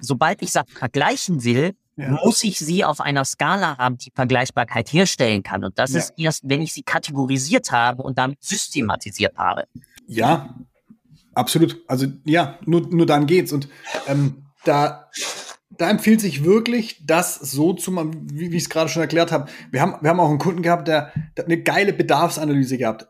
[0.00, 2.10] sobald ich Sachen vergleichen will, ja.
[2.10, 5.64] muss ich sie auf einer Skala haben, die Vergleichbarkeit herstellen kann.
[5.64, 6.00] Und das ja.
[6.00, 9.64] ist erst, wenn ich sie kategorisiert habe und damit systematisiert habe.
[10.06, 10.54] Ja,
[11.34, 11.82] absolut.
[11.86, 13.52] Also ja, nur, nur dann geht's.
[13.52, 13.68] Und
[14.06, 15.08] ähm, da,
[15.70, 19.32] da empfiehlt sich wirklich, das so zu machen, wie, wie ich es gerade schon erklärt
[19.32, 19.50] habe.
[19.70, 23.08] Wir haben, wir haben auch einen Kunden gehabt, der, der hat eine geile Bedarfsanalyse gehabt.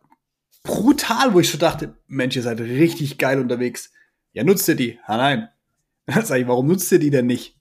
[0.63, 3.93] Brutal, wo ich schon dachte, Mensch, ihr seid richtig geil unterwegs.
[4.33, 4.99] Ja, nutzt ihr die?
[5.07, 5.49] Ah, nein.
[6.07, 7.59] Dann sag ich, warum nutzt ihr die denn nicht?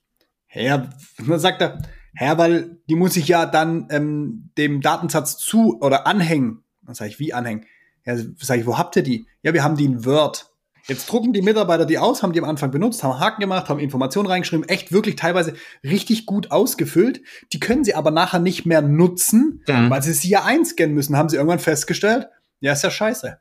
[0.54, 0.88] Ja,
[1.18, 1.82] dann sagt er,
[2.18, 6.62] ja, weil die muss ich ja dann ähm, dem Datensatz zu oder anhängen.
[6.82, 7.64] Dann sage ich, wie anhängen?
[8.04, 9.26] Ja, sage ich, wo habt ihr die?
[9.42, 10.50] Ja, wir haben die in Word.
[10.86, 13.80] Jetzt drucken die Mitarbeiter die aus, haben die am Anfang benutzt, haben Haken gemacht, haben
[13.80, 17.22] Informationen reingeschrieben, echt wirklich teilweise richtig gut ausgefüllt.
[17.52, 19.88] Die können sie aber nachher nicht mehr nutzen, ja.
[19.88, 22.28] weil sie sie ja einscannen müssen, haben sie irgendwann festgestellt.
[22.60, 23.38] Ja, ist ja scheiße.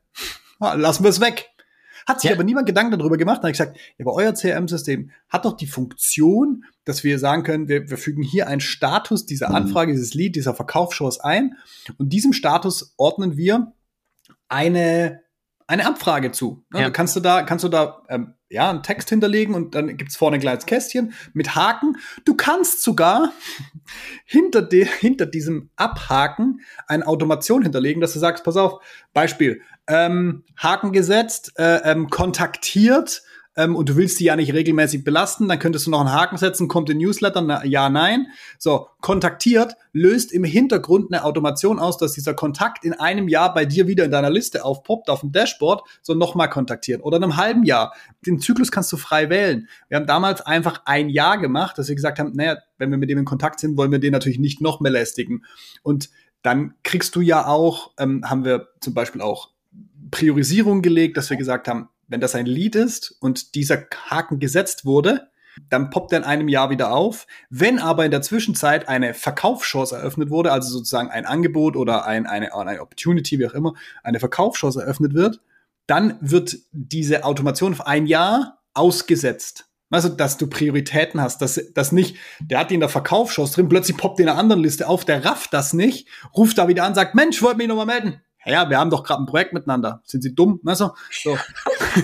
[0.59, 1.49] Lassen wir es weg.
[2.07, 2.35] Hat sich ja.
[2.35, 3.37] aber niemand Gedanken darüber gemacht.
[3.37, 7.43] Da habe ich gesagt, ja, aber euer CRM-System hat doch die Funktion, dass wir sagen
[7.43, 9.55] können, wir, wir fügen hier einen Status dieser mhm.
[9.55, 11.55] Anfrage, dieses Lead, dieser Verkaufschance ein.
[11.97, 13.73] Und diesem Status ordnen wir
[14.47, 15.22] eine,
[15.67, 16.65] eine Abfrage zu.
[16.73, 16.81] Ja.
[16.81, 20.15] Da kannst du da, kannst du da ähm, ja, einen Text hinterlegen und dann gibt's
[20.15, 21.97] vorne ein kleines Kästchen mit Haken.
[22.23, 23.31] Du kannst sogar
[24.25, 30.43] hinter, de, hinter diesem Abhaken eine Automation hinterlegen, dass du sagst, pass auf, Beispiel, ähm,
[30.57, 33.23] Haken gesetzt, äh, ähm, kontaktiert
[33.55, 36.37] ähm, und du willst die ja nicht regelmäßig belasten, dann könntest du noch einen Haken
[36.37, 38.27] setzen, kommt in Newsletter, na, ja, nein.
[38.57, 43.65] So, kontaktiert löst im Hintergrund eine Automation aus, dass dieser Kontakt in einem Jahr bei
[43.65, 47.01] dir wieder in deiner Liste aufpoppt, auf dem Dashboard, so nochmal kontaktieren.
[47.01, 47.93] Oder in einem halben Jahr.
[48.25, 49.67] Den Zyklus kannst du frei wählen.
[49.87, 53.09] Wir haben damals einfach ein Jahr gemacht, dass wir gesagt haben, naja, wenn wir mit
[53.09, 55.43] dem in Kontakt sind, wollen wir den natürlich nicht noch mehr lästigen.
[55.83, 56.09] Und
[56.41, 59.49] dann kriegst du ja auch, ähm, haben wir zum Beispiel auch
[60.11, 64.85] Priorisierung gelegt, dass wir gesagt haben, wenn das ein Lied ist und dieser Haken gesetzt
[64.85, 65.29] wurde,
[65.69, 67.27] dann poppt er in einem Jahr wieder auf.
[67.49, 72.25] Wenn aber in der Zwischenzeit eine Verkaufschance eröffnet wurde, also sozusagen ein Angebot oder ein,
[72.25, 75.41] eine, eine Opportunity, wie auch immer, eine Verkaufschance eröffnet wird,
[75.85, 79.65] dann wird diese Automation auf ein Jahr ausgesetzt.
[79.89, 83.69] Also, dass du Prioritäten hast, dass, dass nicht, der hat die in der Verkaufschance drin,
[83.69, 86.95] plötzlich poppt in einer anderen Liste auf, der rafft das nicht, ruft da wieder an,
[86.95, 90.01] sagt, Mensch, wollt mich nochmal melden ja, wir haben doch gerade ein Projekt miteinander.
[90.05, 90.59] Sind Sie dumm?
[90.65, 91.37] Also, so.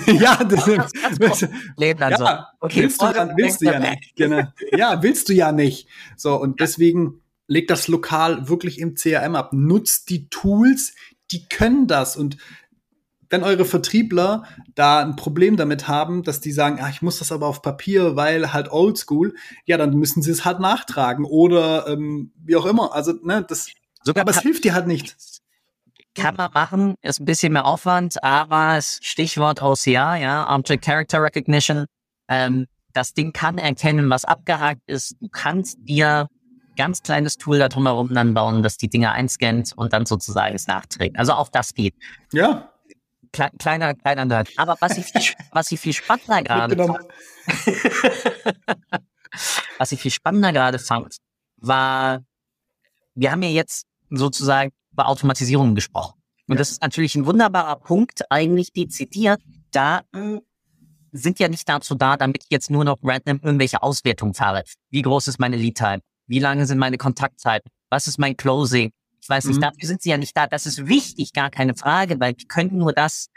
[0.08, 0.70] ja, das,
[1.18, 1.48] das
[1.78, 2.26] Leben dann ja, so.
[2.60, 4.16] Okay, willst du, dann, willst du ja nicht.
[4.16, 4.44] Genau.
[4.72, 5.88] Ja, willst du ja nicht.
[6.16, 9.54] So, und deswegen legt das lokal wirklich im CRM ab.
[9.54, 10.94] Nutzt die Tools,
[11.32, 12.16] die können das.
[12.16, 12.38] Und
[13.30, 14.44] wenn eure Vertriebler
[14.76, 18.16] da ein Problem damit haben, dass die sagen, ah, ich muss das aber auf Papier,
[18.16, 22.94] weil halt oldschool, ja, dann müssen sie es halt nachtragen oder ähm, wie auch immer.
[22.94, 23.68] Also, ne, das,
[24.04, 25.16] Sogar aber es hilft dir halt nicht.
[26.16, 31.86] Kann man machen, ist ein bisschen mehr Aufwand, aber Stichwort OCR, ja, Object Character Recognition,
[32.28, 35.16] ähm, das Ding kann erkennen, was abgehakt ist.
[35.22, 36.28] Du kannst dir
[36.76, 40.66] ganz kleines Tool da drumherum dann bauen, dass die Dinge einscannt und dann sozusagen es
[40.68, 41.20] nachträgt.
[41.20, 41.94] Also auch das geht.
[42.32, 42.72] Ja.
[43.32, 44.50] Kle kleiner, kleiner Nerd.
[44.58, 46.78] Aber was ich viel, was ich viel spannender gerade
[49.78, 51.18] was ich viel spannender gerade fand,
[51.58, 52.24] war,
[53.14, 56.20] wir haben ja jetzt sozusagen über Automatisierung gesprochen.
[56.48, 56.60] Und ja.
[56.60, 59.40] das ist natürlich ein wunderbarer Punkt, eigentlich dezidiert.
[59.72, 60.42] Daten
[61.12, 64.64] sind ja nicht dazu da, damit ich jetzt nur noch random irgendwelche Auswertungen fahre.
[64.90, 66.02] Wie groß ist meine Lead-Time?
[66.28, 67.72] Wie lange sind meine Kontaktzeiten?
[67.90, 68.92] Was ist mein Closing?
[69.22, 69.62] Ich weiß nicht, mhm.
[69.62, 70.48] dafür sind sie ja nicht da.
[70.48, 73.30] Das ist wichtig, gar keine Frage, weil wir können nur das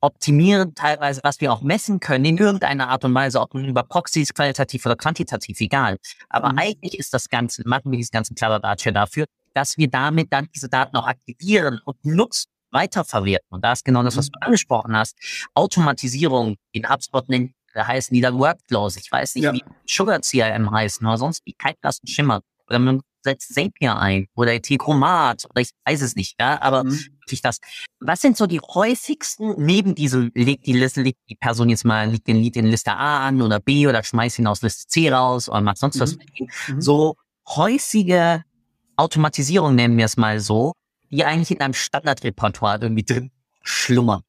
[0.00, 3.82] optimieren, teilweise, was wir auch messen können, in irgendeiner Art und Weise, ob nun über
[3.82, 5.96] Proxys, qualitativ oder quantitativ, egal.
[6.28, 6.58] Aber mhm.
[6.58, 9.24] eigentlich ist das Ganze, machen wir dieses ganze Kladderadatsch dafür,
[9.56, 13.48] dass wir damit dann diese Daten auch aktivieren und nutzen, weiterverwerten.
[13.48, 14.46] Und da ist genau das, was du mhm.
[14.46, 15.16] angesprochen hast.
[15.54, 18.96] Automatisierung in HubSpot nennt, da heißen die dann Workflows.
[18.96, 19.52] Ich weiß nicht, ja.
[19.54, 22.42] wie Sugar CRM heißen oder sonst wie, kein blassen Schimmer.
[22.68, 26.98] Oder man setzt Zapier ein oder T-Chromat oder ich weiß es nicht, ja, aber mhm.
[27.20, 27.58] wirklich das.
[27.98, 32.08] Was sind so die häufigsten, neben diese, legt die Liste, legt die Person jetzt mal,
[32.08, 35.10] legt den Lied in Liste A an oder B oder schmeißt ihn aus Liste C
[35.10, 36.00] raus oder macht sonst mhm.
[36.00, 36.48] was mit ihm.
[36.68, 36.80] Mhm.
[36.80, 37.16] So
[37.48, 38.44] häufige
[38.96, 40.72] Automatisierung, nennen wir es mal so,
[41.10, 43.30] die eigentlich in einem Standardrepertoire irgendwie drin
[43.62, 44.22] schlummern.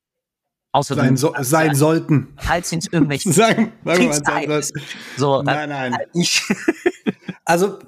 [0.71, 2.33] Außer sein, so, sein sollten.
[2.37, 4.61] Falls sind irgendwelche sagen mal,
[5.15, 5.97] so, nein, nein.
[6.13, 6.43] Ich.
[7.45, 7.79] also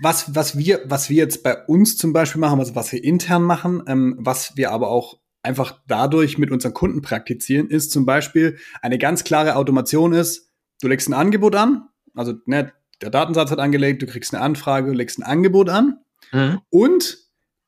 [0.00, 3.42] was was wir was wir jetzt bei uns zum Beispiel machen, also was wir intern
[3.42, 8.58] machen, ähm, was wir aber auch einfach dadurch mit unseren Kunden praktizieren, ist zum Beispiel
[8.80, 13.58] eine ganz klare Automation ist, du legst ein Angebot an, also ne, der Datensatz hat
[13.58, 15.98] angelegt, du kriegst eine Anfrage, du legst ein Angebot an
[16.32, 16.60] Mhm.
[16.70, 17.18] Und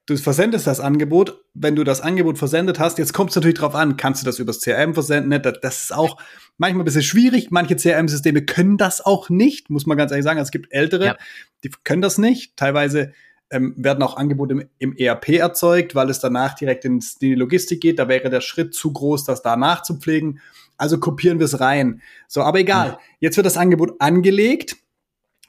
[0.07, 1.41] du versendest das Angebot.
[1.55, 4.39] Wenn du das Angebot versendet hast, jetzt kommt es natürlich drauf an, kannst du das
[4.39, 5.31] übers CRM versenden?
[5.31, 5.41] Ne?
[5.41, 6.21] Das ist auch
[6.59, 7.51] manchmal ein bisschen schwierig.
[7.51, 10.39] Manche CRM-Systeme können das auch nicht, muss man ganz ehrlich sagen.
[10.39, 11.17] Also es gibt ältere, ja.
[11.63, 12.57] die können das nicht.
[12.57, 13.13] Teilweise
[13.51, 17.81] ähm, werden auch Angebote im, im, ERP erzeugt, weil es danach direkt in die Logistik
[17.81, 17.99] geht.
[17.99, 20.41] Da wäre der Schritt zu groß, das da nachzupflegen.
[20.77, 22.03] Also kopieren wir es rein.
[22.27, 22.93] So, aber egal.
[22.93, 22.97] Mhm.
[23.21, 24.77] Jetzt wird das Angebot angelegt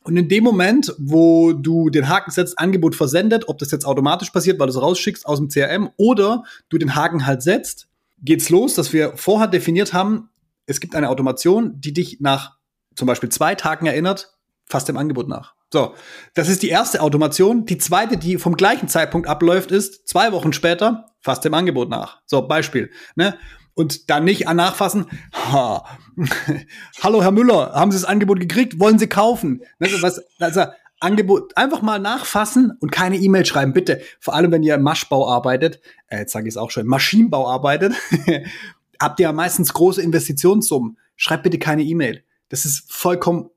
[0.05, 4.29] und in dem Moment, wo du den Haken setzt, Angebot versendet, ob das jetzt automatisch
[4.29, 7.87] passiert, weil du es rausschickst aus dem CRM oder du den Haken halt setzt,
[8.21, 10.29] geht's los, dass wir vorher definiert haben,
[10.67, 12.57] es gibt eine Automation, die dich nach
[12.95, 14.37] zum Beispiel zwei Tagen erinnert,
[14.67, 15.55] fast dem Angebot nach.
[15.73, 15.95] So,
[16.35, 17.65] das ist die erste Automation.
[17.65, 22.21] Die zweite, die vom gleichen Zeitpunkt abläuft, ist zwei Wochen später, fast dem Angebot nach.
[22.27, 22.91] So, Beispiel.
[23.15, 23.37] Ne?
[23.75, 25.85] Und dann nicht an nachfassen, ha,
[27.03, 28.79] hallo Herr Müller, haben Sie das Angebot gekriegt?
[28.79, 29.61] Wollen Sie kaufen?
[29.79, 30.65] Also, was, also
[30.99, 34.01] Angebot einfach mal nachfassen und keine E-Mail schreiben, bitte.
[34.19, 37.47] Vor allem, wenn ihr im Maschbau arbeitet, äh, jetzt sage ich es auch schon, Maschinenbau
[37.47, 37.93] arbeitet,
[38.99, 40.97] habt ihr ja meistens große Investitionssummen.
[41.17, 42.23] Schreibt bitte keine E-Mail.
[42.49, 43.49] Das ist vollkommen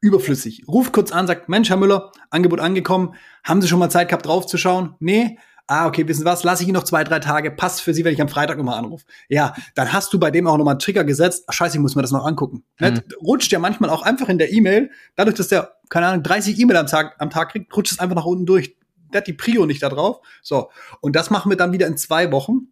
[0.00, 0.64] überflüssig.
[0.66, 3.14] Ruft kurz an, sagt, Mensch, Herr Müller, Angebot angekommen.
[3.44, 4.94] Haben Sie schon mal Zeit gehabt, draufzuschauen?
[5.00, 5.38] Nee?
[5.70, 6.44] Ah, okay, wissen Sie was?
[6.44, 7.50] Lass ich Ihnen noch zwei, drei Tage.
[7.50, 9.04] Passt für Sie, wenn ich am Freitag nochmal anrufe.
[9.28, 11.44] Ja, dann hast du bei dem auch nochmal einen Trigger gesetzt.
[11.46, 12.64] Ach, scheiße, ich muss mir das noch angucken.
[12.80, 12.92] Ne?
[12.92, 13.02] Mhm.
[13.22, 14.90] Rutscht ja manchmal auch einfach in der E-Mail.
[15.14, 18.16] Dadurch, dass der, keine Ahnung, 30 E-Mail am Tag, am Tag kriegt, rutscht es einfach
[18.16, 18.76] nach unten durch.
[19.12, 20.20] Der hat die Prio nicht da drauf.
[20.42, 20.70] So.
[21.00, 22.68] Und das machen wir dann wieder in zwei Wochen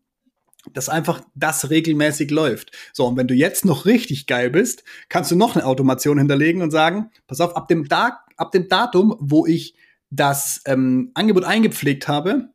[0.72, 2.72] dass einfach das regelmäßig läuft.
[2.92, 6.61] So, und wenn du jetzt noch richtig geil bist, kannst du noch eine Automation hinterlegen
[6.61, 9.76] und sagen, pass auf, ab dem, da ab dem Datum, wo ich
[10.11, 12.50] das ähm, Angebot eingepflegt habe,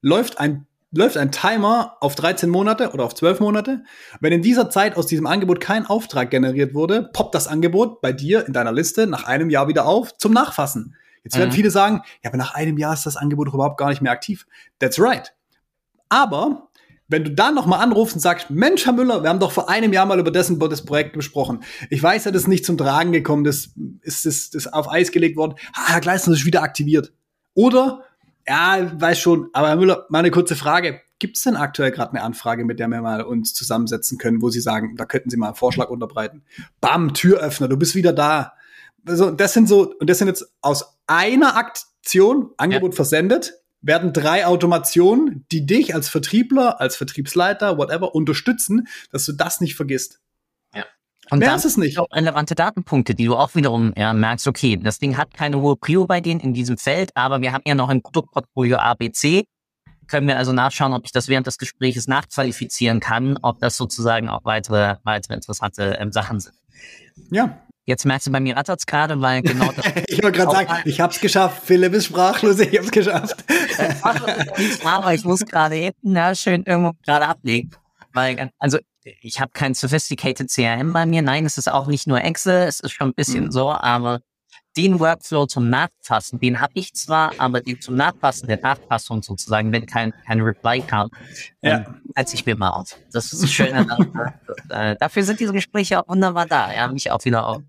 [0.00, 3.84] läuft ein, läuft ein Timer auf 13 Monate oder auf 12 Monate.
[4.20, 8.12] Wenn in dieser Zeit aus diesem Angebot kein Auftrag generiert wurde, poppt das Angebot bei
[8.12, 10.94] dir in deiner Liste nach einem Jahr wieder auf zum Nachfassen.
[11.24, 11.54] Jetzt werden mhm.
[11.54, 14.46] viele sagen, ja, aber nach einem Jahr ist das Angebot überhaupt gar nicht mehr aktiv.
[14.78, 15.34] That's right.
[16.08, 16.68] Aber
[17.08, 19.92] wenn du dann nochmal anrufst und sagst, Mensch, Herr Müller, wir haben doch vor einem
[19.92, 21.62] Jahr mal über dessen das Projekt besprochen.
[21.88, 23.70] Ich weiß ja, das ist nicht zum Tragen gekommen, das
[24.02, 25.54] ist, das, das auf Eis gelegt worden.
[25.72, 27.12] Ah, Herr Gleisner ist wieder aktiviert.
[27.54, 28.04] Oder,
[28.48, 31.00] ja, weiß schon, aber Herr Müller, mal eine kurze Frage.
[31.18, 34.50] Gibt es denn aktuell gerade eine Anfrage, mit der wir mal uns zusammensetzen können, wo
[34.50, 36.44] Sie sagen, da könnten Sie mal einen Vorschlag unterbreiten?
[36.80, 38.54] Bam, Türöffner, du bist wieder da.
[39.06, 42.96] Also, das sind so, und das sind jetzt aus einer Aktion, Angebot ja.
[42.96, 49.60] versendet, werden drei Automationen, die dich als Vertriebler, als Vertriebsleiter, whatever, unterstützen, dass du das
[49.60, 50.20] nicht vergisst.
[51.30, 51.98] Und Mehr ist es nicht.
[51.98, 55.76] Auch relevante Datenpunkte, die du auch wiederum ja, merkst, okay, das Ding hat keine hohe
[55.76, 59.44] Prio bei denen in diesem Feld, aber wir haben ja noch ein Produktportfolio ABC.
[60.06, 64.30] Können wir also nachschauen, ob ich das während des Gesprächs nachqualifizieren kann, ob das sozusagen
[64.30, 66.54] auch weitere, weitere interessante ähm, Sachen sind.
[67.30, 69.86] Ja, Jetzt merkst du, bei mir rattert's gerade, weil genau das.
[70.08, 71.62] ich wollte gerade sagen, ich hab's geschafft.
[71.64, 73.42] Philipp ist sprachlos, ich hab's geschafft.
[74.84, 77.70] aber ich muss gerade eben na, schön irgendwo gerade ablegen.
[78.12, 78.76] Weil, also,
[79.20, 81.22] ich habe kein sophisticated CRM bei mir.
[81.22, 83.52] Nein, es ist auch nicht nur Excel, es ist schon ein bisschen mhm.
[83.52, 84.20] so, aber
[84.76, 89.72] den Workflow zum Nachfassen, den habe ich zwar, aber den zum Nachfassen der Nachfassung sozusagen,
[89.72, 91.10] wenn kein, kein Reply kam,
[91.62, 91.78] ja.
[91.78, 92.96] ähm, als ich mir mal auf.
[93.12, 93.74] Das ist schön.
[94.68, 97.62] äh, dafür sind diese Gespräche auch wunderbar da, ja, mich auch wieder auf,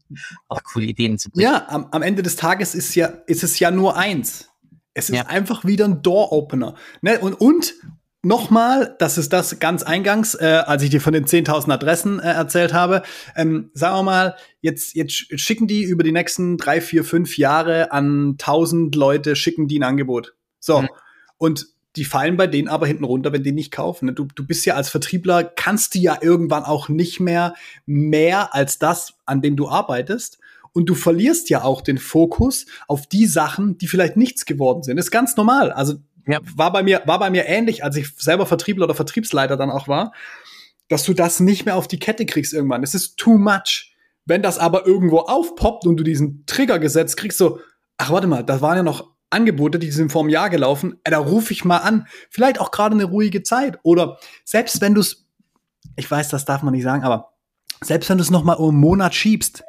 [0.47, 1.51] auf coole Ideen zu bringen.
[1.51, 4.49] Ja, am, am Ende des Tages ist ja, ist es ja nur eins.
[4.93, 5.25] Es ist ja.
[5.27, 6.75] einfach wieder ein Door-Opener.
[7.01, 7.19] Ne?
[7.19, 7.73] Und, und,
[8.21, 12.33] Nochmal, das ist das ganz eingangs, äh, als ich dir von den 10.000 Adressen äh,
[12.33, 13.01] erzählt habe.
[13.33, 17.93] Ähm, sagen wir mal, jetzt, jetzt schicken die über die nächsten drei, vier, fünf Jahre
[17.93, 20.35] an 1000 Leute, schicken die ein Angebot.
[20.59, 20.81] So.
[20.81, 20.89] Mhm.
[21.37, 24.07] Und die fallen bei denen aber hinten runter, wenn die nicht kaufen.
[24.07, 24.13] Ne?
[24.13, 27.55] Du, du bist ja als Vertriebler, kannst du ja irgendwann auch nicht mehr
[27.85, 30.39] mehr als das, an dem du arbeitest.
[30.73, 34.97] Und du verlierst ja auch den Fokus auf die Sachen, die vielleicht nichts geworden sind.
[34.97, 35.71] Das ist ganz normal.
[35.71, 35.95] Also
[36.29, 36.39] ja.
[36.55, 39.87] War bei mir, war bei mir ähnlich, als ich selber Vertriebler oder Vertriebsleiter dann auch
[39.87, 40.13] war,
[40.87, 42.83] dass du das nicht mehr auf die Kette kriegst irgendwann.
[42.83, 43.95] Es ist too much.
[44.25, 47.59] Wenn das aber irgendwo aufpoppt und du diesen Trigger gesetzt kriegst, so,
[47.97, 51.19] ach warte mal, da waren ja noch Angebote, die sind vor einem Jahr gelaufen, da
[51.19, 52.07] rufe ich mal an.
[52.29, 53.79] Vielleicht auch gerade eine ruhige Zeit.
[53.83, 55.27] Oder selbst wenn du es,
[55.95, 57.33] ich weiß, das darf man nicht sagen, aber
[57.81, 59.63] selbst wenn du es noch mal um einen Monat schiebst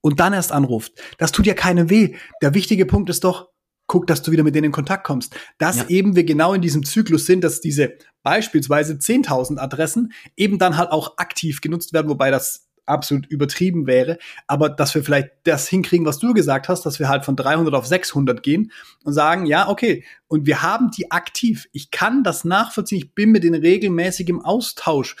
[0.00, 2.16] und dann erst anrufst, das tut ja keinem weh.
[2.42, 3.48] Der wichtige Punkt ist doch,
[3.90, 5.34] guck, dass du wieder mit denen in Kontakt kommst.
[5.58, 5.88] Dass ja.
[5.88, 10.92] eben wir genau in diesem Zyklus sind, dass diese beispielsweise 10.000 Adressen eben dann halt
[10.92, 16.06] auch aktiv genutzt werden, wobei das absolut übertrieben wäre, aber dass wir vielleicht das hinkriegen,
[16.06, 18.70] was du gesagt hast, dass wir halt von 300 auf 600 gehen
[19.04, 21.68] und sagen, ja, okay, und wir haben die aktiv.
[21.72, 25.16] Ich kann das nachvollziehen, ich bin mit denen regelmäßig im Austausch.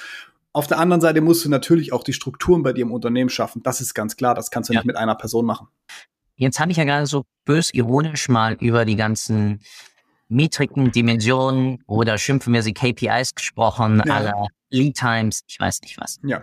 [0.52, 3.62] Auf der anderen Seite musst du natürlich auch die Strukturen bei dir im Unternehmen schaffen.
[3.62, 4.80] Das ist ganz klar, das kannst du ja.
[4.80, 5.68] nicht mit einer Person machen.
[6.40, 9.60] Jetzt habe ich ja gerade so bös ironisch mal über die ganzen
[10.28, 14.14] Metriken, Dimensionen oder schimpfen wir sie KPIs gesprochen, ja.
[14.14, 16.18] aller Lead Times, ich weiß nicht was.
[16.24, 16.40] Ja.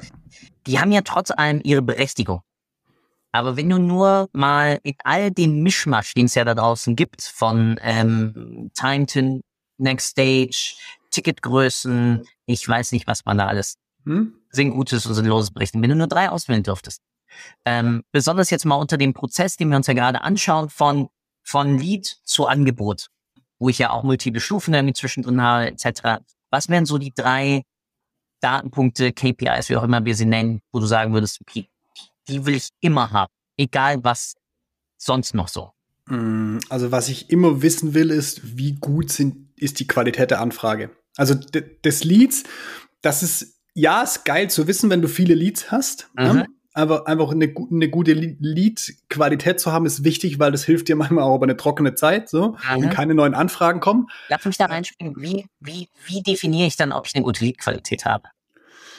[0.67, 2.41] Die haben ja trotz allem ihre Berechtigung.
[3.31, 7.23] Aber wenn du nur mal in all dem Mischmasch, den es ja da draußen gibt,
[7.23, 9.41] von ähm, Time to
[9.79, 10.75] Next Stage,
[11.09, 14.35] Ticketgrößen, ich weiß nicht, was man da alles hm?
[14.53, 17.01] Gutes und Sinnloses berichten, wenn du nur drei auswählen dürftest.
[17.65, 21.09] Ähm, besonders jetzt mal unter dem Prozess, den wir uns ja gerade anschauen, von,
[21.43, 23.07] von Lead zu Angebot,
[23.59, 26.23] wo ich ja auch multiple Stufen irgendwie zwischendrin habe, etc.
[26.49, 27.63] Was wären so die drei
[28.39, 31.67] Datenpunkte, KPIs, wie auch immer wir sie nennen, wo du sagen würdest, okay,
[32.27, 34.35] die will ich immer haben, egal was
[34.97, 35.71] sonst noch so?
[36.05, 40.41] Mm, also was ich immer wissen will, ist, wie gut sind, ist die Qualität der
[40.41, 40.91] Anfrage.
[41.15, 42.43] Also des Leads,
[43.01, 46.09] das ist, ja, ist geil zu wissen, wenn du viele Leads hast.
[46.15, 46.33] Ne?
[46.33, 46.56] Mhm.
[46.77, 51.23] Einfach, einfach eine, eine gute Lead-Qualität zu haben, ist wichtig, weil das hilft dir manchmal
[51.23, 52.77] auch über eine trockene Zeit, so, mhm.
[52.77, 54.07] und keine neuen Anfragen kommen.
[54.29, 55.15] Lass mich da reinspringen.
[55.17, 58.23] Wie, wie, wie definiere ich dann, ob ich eine gute Lead-Qualität habe?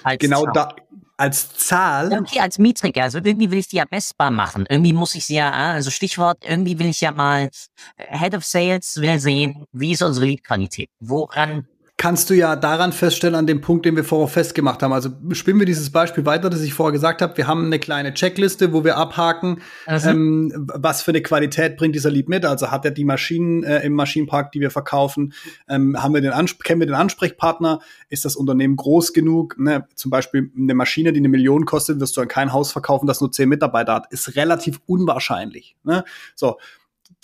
[0.02, 0.52] Als genau Zahl.
[0.52, 0.76] da,
[1.16, 2.12] als Zahl.
[2.20, 3.02] Okay, als Metriker.
[3.02, 4.66] Also irgendwie will ich die ja messbar machen.
[4.68, 7.50] Irgendwie muss ich sie ja, ah, also Stichwort, irgendwie will ich ja mal
[7.96, 10.90] Head of Sales will sehen, wie ist unsere Lead-Qualität?
[11.00, 11.66] Woran
[11.98, 14.92] kannst du ja daran feststellen, an dem Punkt, den wir vorher festgemacht haben.
[14.92, 17.36] Also spielen wir dieses Beispiel weiter, das ich vorher gesagt habe.
[17.36, 20.10] Wir haben eine kleine Checkliste, wo wir abhaken, also.
[20.10, 22.44] ähm, was für eine Qualität bringt dieser Lied mit.
[22.44, 25.34] Also hat er die Maschinen äh, im Maschinenpark, die wir verkaufen,
[25.68, 26.32] ähm, haben wir den
[26.62, 29.58] kennen wir den Ansprechpartner, ist das Unternehmen groß genug?
[29.58, 29.88] Ne?
[29.96, 33.20] Zum Beispiel eine Maschine, die eine Million kostet, wirst du an kein Haus verkaufen, das
[33.20, 34.12] nur zehn Mitarbeiter hat.
[34.12, 35.76] Ist relativ unwahrscheinlich.
[35.82, 36.04] Ne?
[36.36, 36.58] So,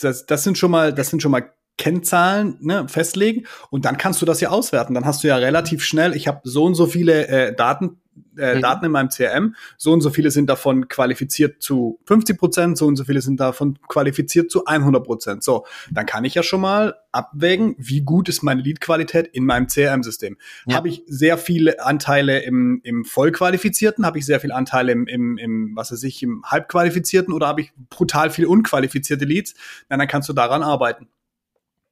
[0.00, 4.22] das, das sind schon mal, das sind schon mal Kennzahlen ne, festlegen und dann kannst
[4.22, 4.94] du das ja auswerten.
[4.94, 7.98] Dann hast du ja relativ schnell, ich habe so und so viele äh, Daten,
[8.38, 8.60] äh, mhm.
[8.60, 12.86] Daten in meinem CRM, so und so viele sind davon qualifiziert zu 50 Prozent, so
[12.86, 15.42] und so viele sind davon qualifiziert zu 100 Prozent.
[15.42, 19.66] So, dann kann ich ja schon mal abwägen, wie gut ist meine Lead-Qualität in meinem
[19.66, 20.36] CRM-System.
[20.66, 20.76] Ja.
[20.76, 25.38] Habe ich sehr viele Anteile im, im Vollqualifizierten, habe ich sehr viele Anteile im, im,
[25.38, 29.54] im, was weiß ich, im Halbqualifizierten oder habe ich brutal viele unqualifizierte Leads?
[29.88, 31.08] Na, dann kannst du daran arbeiten.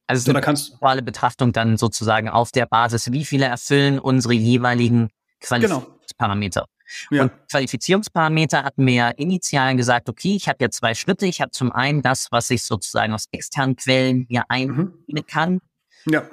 [0.07, 4.33] Also so, da kannst du Betrachtung dann sozusagen auf der Basis, wie viele erfüllen unsere
[4.33, 6.65] jeweiligen Qualifizierungsparameter.
[7.09, 7.23] Genau.
[7.23, 7.23] Ja.
[7.23, 11.25] Und Qualifizierungsparameter hatten wir ja initial gesagt, okay, ich habe ja zwei Schritte.
[11.25, 15.25] Ich habe zum einen das, was ich sozusagen aus externen Quellen mir einnehmen mhm.
[15.25, 15.59] kann.
[16.05, 16.23] Ja.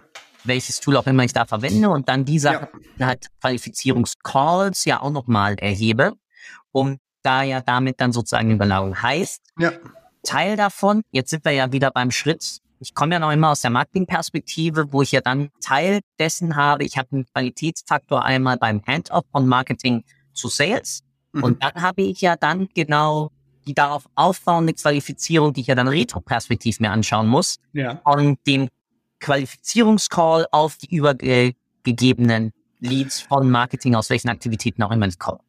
[0.44, 3.06] Welches Tool auch immer ich da verwende und dann die Sache ja.
[3.06, 6.14] halt Qualifizierungscalls ja auch nochmal erhebe,
[6.72, 9.42] um da ja damit dann sozusagen Überlagerung heißt.
[9.58, 9.72] Ja.
[10.22, 13.60] Teil davon, jetzt sind wir ja wieder beim Schritt, ich komme ja noch immer aus
[13.60, 16.84] der Marketingperspektive, wo ich ja dann Teil dessen habe.
[16.84, 21.02] Ich habe einen Qualitätsfaktor einmal beim Handoff von Marketing zu Sales.
[21.32, 21.44] Mhm.
[21.44, 23.30] Und dann habe ich ja dann genau
[23.66, 27.56] die darauf aufbauende Qualifizierung, die ich ja dann retroperspektiv mir anschauen muss.
[27.74, 28.00] Ja.
[28.04, 28.68] Und den
[29.20, 35.42] Qualifizierungscall auf die übergegebenen Leads von Marketing, aus welchen Aktivitäten auch immer es kommt.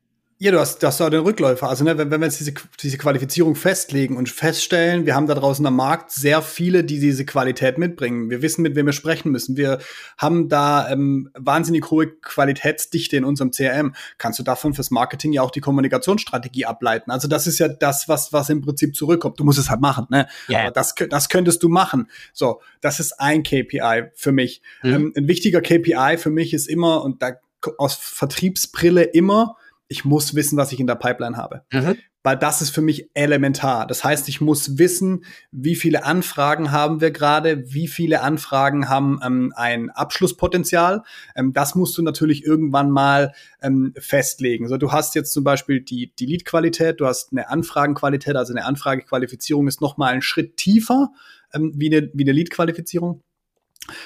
[0.43, 1.69] Ja, du hast, du hast auch den Rückläufer.
[1.69, 5.35] Also, ne, wenn, wenn wir jetzt diese, diese Qualifizierung festlegen und feststellen, wir haben da
[5.35, 8.31] draußen am Markt sehr viele, die diese Qualität mitbringen.
[8.31, 9.55] Wir wissen, mit wem wir sprechen müssen.
[9.55, 9.77] Wir
[10.17, 13.93] haben da ähm, wahnsinnig hohe Qualitätsdichte in unserem CRM.
[14.17, 17.11] Kannst du davon fürs Marketing ja auch die Kommunikationsstrategie ableiten.
[17.11, 19.39] Also, das ist ja das, was, was im Prinzip zurückkommt.
[19.39, 20.27] Du musst es halt machen, ne?
[20.49, 20.61] Yeah.
[20.61, 22.09] Aber das, das könntest du machen.
[22.33, 24.63] So, das ist ein KPI für mich.
[24.81, 24.91] Mhm.
[24.91, 27.33] Ähm, ein wichtiger KPI für mich ist immer, und da
[27.77, 29.55] aus Vertriebsbrille immer,
[29.91, 31.63] ich muss wissen, was ich in der Pipeline habe.
[31.71, 31.97] Mhm.
[32.23, 33.85] Weil das ist für mich elementar.
[33.85, 39.19] Das heißt, ich muss wissen, wie viele Anfragen haben wir gerade, wie viele Anfragen haben
[39.23, 41.03] ähm, ein Abschlusspotenzial.
[41.35, 44.69] Ähm, das musst du natürlich irgendwann mal ähm, festlegen.
[44.69, 48.65] So, du hast jetzt zum Beispiel die, die Lead-Qualität, du hast eine Anfragenqualität, also eine
[48.65, 51.11] Anfragequalifizierung ist noch mal einen Schritt tiefer
[51.53, 53.21] ähm, wie eine, wie eine Lead-Qualifizierung.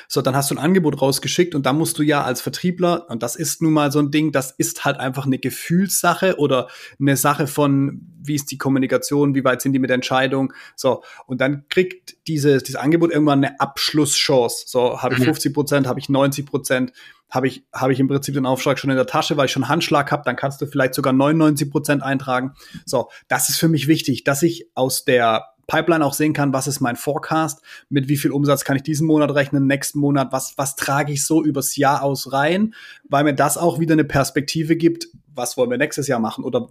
[0.07, 3.21] So, dann hast du ein Angebot rausgeschickt und da musst du ja als Vertriebler, und
[3.23, 7.17] das ist nun mal so ein Ding, das ist halt einfach eine Gefühlssache oder eine
[7.17, 10.53] Sache von, wie ist die Kommunikation, wie weit sind die mit Entscheidung.
[10.75, 14.63] So, und dann kriegt diese, dieses Angebot irgendwann eine Abschlusschance.
[14.67, 15.53] So, habe ich 50 mhm.
[15.53, 16.93] Prozent, habe ich 90 Prozent,
[17.29, 19.67] habe ich, habe ich im Prinzip den Aufschlag schon in der Tasche, weil ich schon
[19.67, 22.53] Handschlag habe, dann kannst du vielleicht sogar 99 Prozent eintragen.
[22.85, 26.67] So, das ist für mich wichtig, dass ich aus der Pipeline auch sehen kann, was
[26.67, 30.53] ist mein Forecast, mit wie viel Umsatz kann ich diesen Monat rechnen, nächsten Monat, was,
[30.57, 32.73] was trage ich so übers Jahr aus rein,
[33.09, 36.69] weil mir das auch wieder eine Perspektive gibt, was wollen wir nächstes Jahr machen oder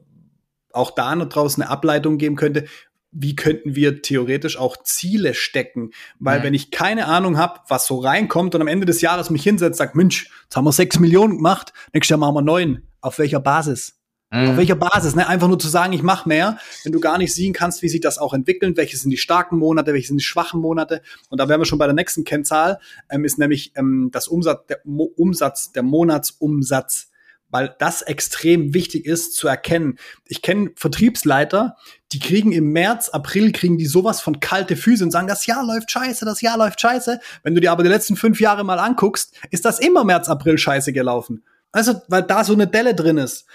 [0.73, 2.67] auch da noch draußen eine Ableitung geben könnte,
[3.15, 5.93] wie könnten wir theoretisch auch Ziele stecken?
[6.19, 6.45] Weil mhm.
[6.45, 9.79] wenn ich keine Ahnung habe, was so reinkommt und am Ende des Jahres mich hinsetzt,
[9.79, 12.83] sagt, Mensch, jetzt haben wir sechs Millionen gemacht, nächstes Jahr machen wir neun.
[13.01, 13.99] Auf welcher Basis?
[14.31, 14.51] Mhm.
[14.51, 15.15] Auf welcher Basis?
[15.15, 15.29] Ne?
[15.29, 18.01] Einfach nur zu sagen, ich mache mehr, wenn du gar nicht sehen kannst, wie sich
[18.01, 21.01] das auch entwickelt, welche sind die starken Monate, welche sind die schwachen Monate.
[21.29, 24.67] Und da wären wir schon bei der nächsten Kennzahl, ähm, ist nämlich ähm, das Umsatz,
[24.67, 27.11] der Mo Umsatz, der Monatsumsatz
[27.55, 29.97] weil das extrem wichtig ist zu erkennen.
[30.27, 31.77] Ich kenne Vertriebsleiter,
[32.11, 35.65] die kriegen im März, April kriegen die sowas von kalte Füße und sagen, das Jahr
[35.65, 37.21] läuft scheiße, das Jahr läuft scheiße.
[37.45, 40.59] Wenn du dir aber die letzten fünf Jahre mal anguckst, ist das immer März, April
[40.59, 41.45] scheiße gelaufen.
[41.71, 43.47] Also, weil da so eine Delle drin ist.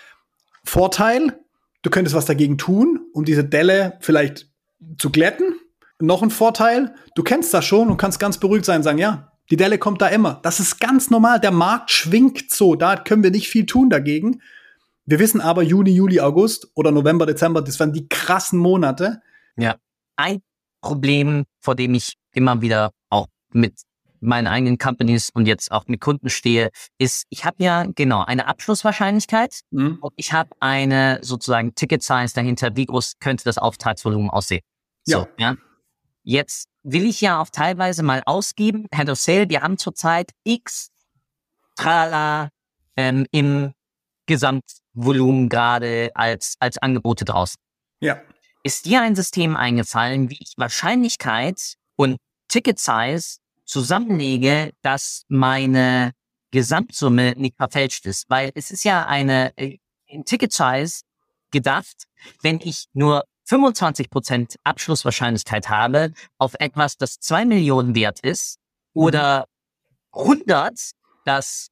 [0.63, 1.37] Vorteil,
[1.81, 4.47] du könntest was dagegen tun, um diese Delle vielleicht
[4.97, 5.59] zu glätten.
[5.99, 9.28] Noch ein Vorteil, du kennst das schon und kannst ganz beruhigt sein und sagen, ja,
[9.49, 10.39] die Delle kommt da immer.
[10.43, 11.39] Das ist ganz normal.
[11.39, 12.75] Der Markt schwingt so.
[12.75, 14.41] Da können wir nicht viel tun dagegen.
[15.05, 19.21] Wir wissen aber, Juni, Juli, August oder November, Dezember, das waren die krassen Monate.
[19.57, 19.75] Ja.
[20.17, 20.41] Ein
[20.81, 23.81] Problem, vor dem ich immer wieder auch mit
[24.19, 26.69] meinen eigenen Companies und jetzt auch mit Kunden stehe,
[26.99, 29.97] ist, ich habe ja genau eine Abschlusswahrscheinlichkeit mhm.
[30.01, 34.61] und ich habe eine sozusagen Ticket Size dahinter, wie groß könnte das Auftragsvolumen aussehen.
[35.05, 35.51] So, ja.
[35.51, 35.55] ja.
[36.23, 40.91] Jetzt will ich ja auch teilweise mal ausgeben, Head of Sale, wir haben zurzeit X
[41.75, 42.49] Trala
[42.97, 43.73] ähm, im
[44.25, 47.59] Gesamtvolumen gerade als, als Angebote draußen.
[48.01, 48.21] Ja.
[48.63, 52.17] Ist dir ein System eingefallen, wie ich Wahrscheinlichkeit und
[52.49, 56.11] Ticket Size zusammenlege, dass meine
[56.51, 58.29] Gesamtsumme nicht verfälscht ist?
[58.29, 61.01] Weil es ist ja eine äh, in Ticket Size
[61.51, 62.07] gedacht,
[62.41, 68.57] wenn ich nur 25% Abschlusswahrscheinlichkeit habe auf etwas, das zwei Millionen wert ist
[68.93, 69.03] mhm.
[69.03, 69.45] oder
[70.13, 70.73] 100,
[71.25, 71.69] das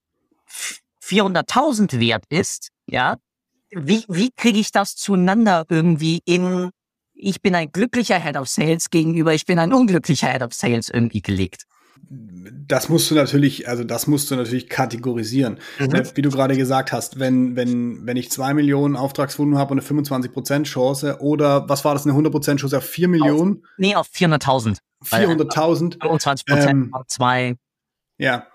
[1.03, 3.17] 400.000 wert ist, ja,
[3.71, 6.71] wie, wie kriege ich das zueinander irgendwie in,
[7.13, 10.89] ich bin ein glücklicher Head of Sales gegenüber, ich bin ein unglücklicher Head of Sales
[10.89, 11.63] irgendwie gelegt?
[12.67, 15.59] Das musst du natürlich, also das musst du natürlich kategorisieren.
[15.79, 15.95] Mhm.
[15.95, 19.79] Äh, wie du gerade gesagt hast, wenn, wenn, wenn ich zwei Millionen Auftragsvolumen habe und
[19.79, 23.57] eine 25% Chance oder was war das, eine 100% Chance auf vier Millionen?
[23.57, 24.77] Auf, nee, auf 400.000.
[25.05, 26.01] 400.000.
[26.01, 27.55] 25 Prozent ähm, zwei.
[28.19, 28.47] Ja,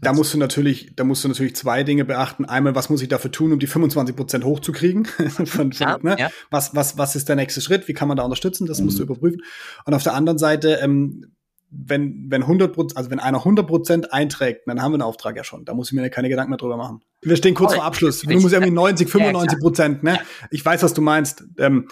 [0.00, 2.44] da musst du natürlich, da musst du natürlich zwei Dinge beachten.
[2.44, 5.04] Einmal, was muss ich dafür tun, um die 25 Prozent hochzukriegen?
[5.34, 6.16] von, von, ja, ne?
[6.18, 6.30] ja.
[6.50, 7.88] Was, was, was ist der nächste Schritt?
[7.88, 8.66] Wie kann man da unterstützen?
[8.66, 8.86] Das mhm.
[8.86, 9.10] musst du mhm.
[9.10, 9.42] überprüfen.
[9.86, 11.32] Und auf der anderen Seite, ähm,
[11.70, 15.36] wenn, wenn 100 Prozent, also wenn einer 100 Prozent einträgt, dann haben wir einen Auftrag
[15.36, 15.64] ja schon.
[15.64, 17.02] Da muss ich mir keine Gedanken mehr drüber machen.
[17.20, 18.20] Wir stehen kurz oh, vor Abschluss.
[18.20, 20.20] Du musst irgendwie 90, 95 Prozent, ne?
[20.50, 21.44] Ich weiß, was du meinst.
[21.58, 21.88] Ähm,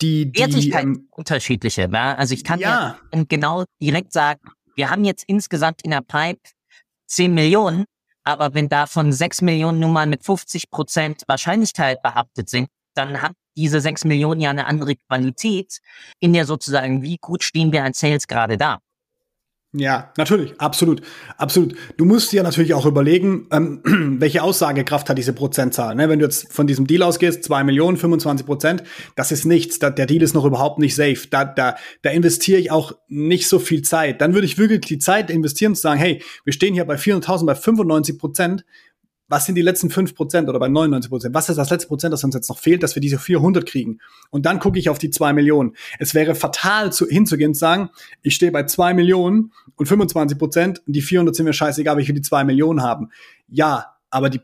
[0.00, 1.88] die, die Wertigkeit ähm, unterschiedliche.
[1.92, 2.14] Ja?
[2.14, 2.98] Also ich kann ja.
[3.12, 4.40] ja genau direkt sagen,
[4.74, 6.40] wir haben jetzt insgesamt in der Pipe
[7.06, 7.84] 10 Millionen,
[8.24, 13.32] aber wenn davon 6 Millionen nun mal mit 50 Prozent Wahrscheinlichkeit behaftet sind, dann hat
[13.56, 15.80] diese 6 Millionen ja eine andere Qualität
[16.20, 18.80] in der sozusagen, wie gut stehen wir als Sales gerade da.
[19.78, 21.02] Ja, natürlich, absolut,
[21.36, 21.74] absolut.
[21.98, 23.80] Du musst dir natürlich auch überlegen, ähm,
[24.20, 25.94] welche Aussagekraft hat diese Prozentzahl.
[25.94, 26.08] Ne?
[26.08, 28.84] Wenn du jetzt von diesem Deal ausgehst, zwei Millionen, 25 Prozent,
[29.16, 29.78] das ist nichts.
[29.78, 31.26] Da, der Deal ist noch überhaupt nicht safe.
[31.30, 34.22] Da, da, da investiere ich auch nicht so viel Zeit.
[34.22, 37.44] Dann würde ich wirklich die Zeit investieren zu sagen, hey, wir stehen hier bei 400.000,
[37.44, 38.64] bei 95 Prozent
[39.28, 41.34] was sind die letzten fünf Prozent oder bei 99 Prozent?
[41.34, 43.98] Was ist das letzte Prozent, das uns jetzt noch fehlt, dass wir diese 400 kriegen?
[44.30, 45.74] Und dann gucke ich auf die zwei Millionen.
[45.98, 47.90] Es wäre fatal zu, hinzugehen und sagen,
[48.22, 52.00] ich stehe bei zwei Millionen und 25 Prozent und die 400 sind mir scheißegal, aber
[52.00, 53.10] ich will die zwei Millionen haben.
[53.48, 54.40] Ja, aber die,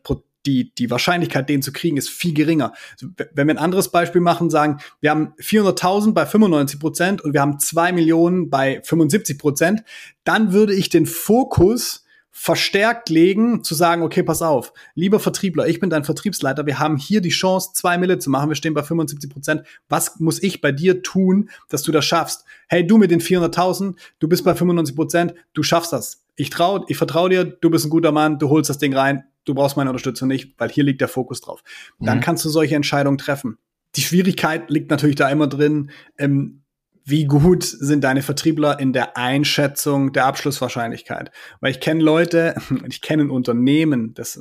[0.47, 2.73] die, die Wahrscheinlichkeit, den zu kriegen, ist viel geringer.
[2.93, 7.33] Also, wenn wir ein anderes Beispiel machen, sagen, wir haben 400.000 bei 95 Prozent und
[7.33, 9.85] wir haben zwei Millionen bei 75 Prozent,
[10.25, 12.05] dann würde ich den Fokus
[12.35, 16.97] verstärkt legen, zu sagen, okay, pass auf, lieber Vertriebler, ich bin dein Vertriebsleiter, wir haben
[16.97, 19.63] hier die Chance, zwei Mille zu machen, wir stehen bei 75 Prozent.
[19.91, 22.45] Was muss ich bei dir tun, dass du das schaffst?
[22.69, 26.25] Hey, du mit den 400.000, du bist bei 95 Prozent, du schaffst das.
[26.35, 29.25] Ich trau, ich vertraue dir, du bist ein guter Mann, du holst das Ding rein,
[29.45, 31.63] du brauchst meine Unterstützung nicht, weil hier liegt der Fokus drauf.
[32.01, 32.23] Dann mhm.
[32.23, 33.59] kannst du solche Entscheidungen treffen.
[33.95, 36.62] Die Schwierigkeit liegt natürlich da immer drin, ähm,
[37.05, 41.31] wie gut sind deine Vertriebler in der Einschätzung der Abschlusswahrscheinlichkeit?
[41.61, 42.55] Weil ich kenne Leute,
[42.89, 44.41] ich kenne ein Unternehmen, das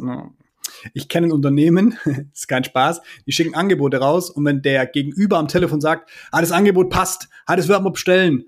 [0.93, 1.97] ich kenne ein Unternehmen,
[2.33, 6.41] ist kein Spaß, die schicken Angebote raus und wenn der Gegenüber am Telefon sagt, ah,
[6.41, 8.45] das Angebot passt, ah, das werden wir bestellen,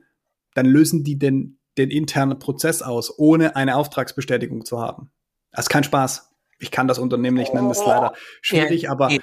[0.53, 5.11] dann lösen die den, den internen Prozess aus, ohne eine Auftragsbestätigung zu haben.
[5.51, 9.07] Das ist kein Spaß ich kann das Unternehmen nicht nennen, das ist leider schwierig, aber
[9.07, 9.19] ein,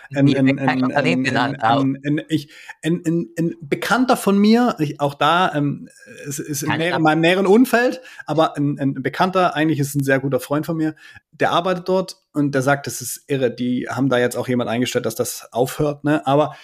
[3.61, 5.89] Bekannter von mir, ich, auch da, ähm,
[6.26, 10.05] es ist in, näher, in meinem näheren Umfeld, aber ein, ein Bekannter, eigentlich ist ein
[10.05, 10.95] sehr guter Freund von mir,
[11.33, 14.68] der arbeitet dort und der sagt, das ist irre, die haben da jetzt auch jemand
[14.70, 16.26] eingestellt, dass das aufhört, ne?
[16.26, 16.55] aber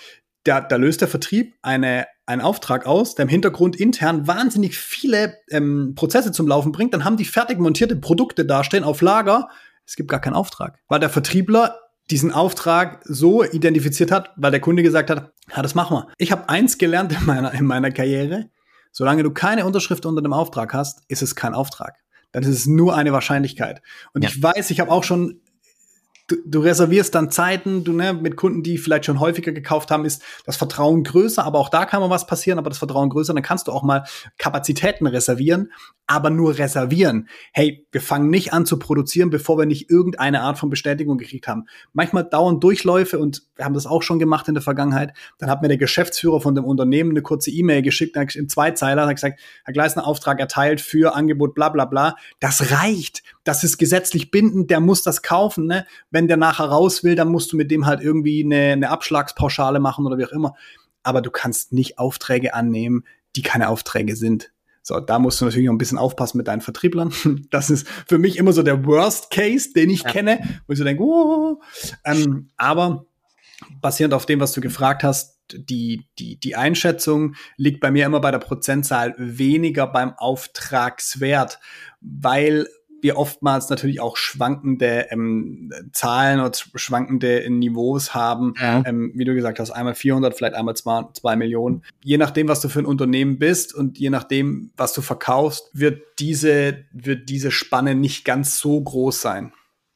[0.46, 5.38] da, da löst der Vertrieb eine, einen Auftrag aus, der im Hintergrund intern wahnsinnig viele
[5.50, 9.48] ähm, Prozesse zum Laufen bringt, dann haben die fertig montierte Produkte dastehen auf Lager,
[9.86, 10.78] es gibt gar keinen Auftrag.
[10.88, 11.78] Weil der Vertriebler
[12.10, 16.08] diesen Auftrag so identifiziert hat, weil der Kunde gesagt hat, ja, das machen wir.
[16.18, 18.50] Ich habe eins gelernt in meiner, in meiner Karriere,
[18.92, 21.96] solange du keine Unterschrift unter dem Auftrag hast, ist es kein Auftrag.
[22.32, 23.82] Dann ist es nur eine Wahrscheinlichkeit.
[24.12, 24.28] Und ja.
[24.28, 25.40] ich weiß, ich habe auch schon
[26.26, 30.04] du, du reservierst dann Zeiten, du ne, mit Kunden, die vielleicht schon häufiger gekauft haben,
[30.04, 33.34] ist das Vertrauen größer, aber auch da kann mal was passieren, aber das Vertrauen größer,
[33.34, 34.04] dann kannst du auch mal
[34.38, 35.72] Kapazitäten reservieren,
[36.06, 37.28] aber nur reservieren.
[37.52, 41.48] Hey, wir fangen nicht an zu produzieren, bevor wir nicht irgendeine Art von Bestätigung gekriegt
[41.48, 41.66] haben.
[41.92, 45.12] Manchmal dauern Durchläufe und wir haben das auch schon gemacht in der Vergangenheit.
[45.38, 49.00] Dann hat mir der Geschäftsführer von dem Unternehmen eine kurze E-Mail geschickt, in zwei Zeilen,
[49.00, 52.16] hat gesagt, Herr Gleisner, Auftrag erteilt für Angebot, bla bla bla.
[52.40, 53.22] Das reicht.
[53.46, 55.66] Das ist gesetzlich bindend, der muss das kaufen.
[55.66, 55.86] Ne?
[56.10, 59.78] Wenn der nachher raus will, dann musst du mit dem halt irgendwie eine, eine Abschlagspauschale
[59.78, 60.56] machen oder wie auch immer.
[61.04, 63.04] Aber du kannst nicht Aufträge annehmen,
[63.36, 64.50] die keine Aufträge sind
[64.82, 67.12] So, da musst du natürlich noch ein bisschen aufpassen mit deinen Vertrieblern.
[67.50, 70.10] Das ist für mich immer so der Worst Case, den ich ja.
[70.10, 71.60] kenne, wo ich so denke, oh.
[72.04, 73.06] ähm, aber
[73.80, 78.20] basierend auf dem, was du gefragt hast, die, die, die Einschätzung liegt bei mir immer
[78.20, 81.60] bei der Prozentzahl weniger beim Auftragswert,
[82.00, 82.66] weil
[83.02, 88.54] wir oftmals natürlich auch schwankende ähm, Zahlen oder schwankende Niveaus haben.
[88.60, 88.82] Ja.
[88.86, 91.82] Ähm, wie du gesagt hast, einmal 400, vielleicht einmal 2, 2 Millionen.
[92.02, 96.02] Je nachdem, was du für ein Unternehmen bist und je nachdem, was du verkaufst, wird
[96.18, 99.52] diese, wird diese Spanne nicht ganz so groß sein.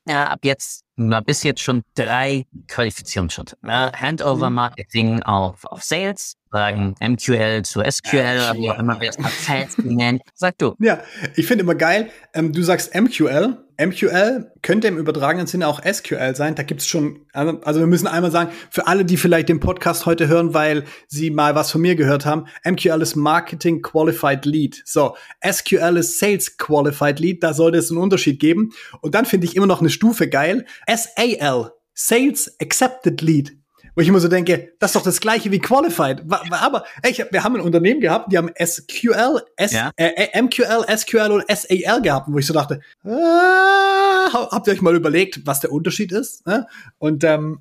[0.09, 3.57] Ja, ab jetzt na, bis jetzt schon drei Qualifizierungsschritte.
[3.67, 4.57] Ja, Handover mhm.
[4.57, 10.21] Marketing auf, auf Sales, sagen MQL zu SQL, wie auch immer wir es Fans nennen.
[10.35, 10.75] Sag du.
[10.79, 11.01] Ja,
[11.37, 13.57] ich finde immer geil, ähm, du sagst MQL.
[13.81, 16.55] MQL könnte im übertragenen Sinne auch SQL sein.
[16.55, 20.07] Da gibt's schon, also, also wir müssen einmal sagen, für alle, die vielleicht den Podcast
[20.07, 24.83] heute hören, weil sie mal was von mir gehört haben, MQL ist Marketing Qualified Lead.
[24.85, 27.43] So, SQL ist Sales Qualified Lead.
[27.43, 28.71] Da sollte es einen Unterschied geben.
[29.01, 30.67] Und dann finde ich immer noch eine Stufe geil.
[30.87, 33.60] SAL, Sales Accepted Lead.
[34.01, 36.23] Wo ich immer so denke, das ist doch das gleiche wie Qualified.
[36.53, 39.91] Aber ey, wir haben ein Unternehmen gehabt, die haben SQL, S, ja.
[39.97, 44.81] äh, äh MQL, SQL und SAL gehabt, wo ich so dachte, ah, habt ihr euch
[44.81, 46.45] mal überlegt, was der Unterschied ist?
[46.97, 47.61] Und ähm,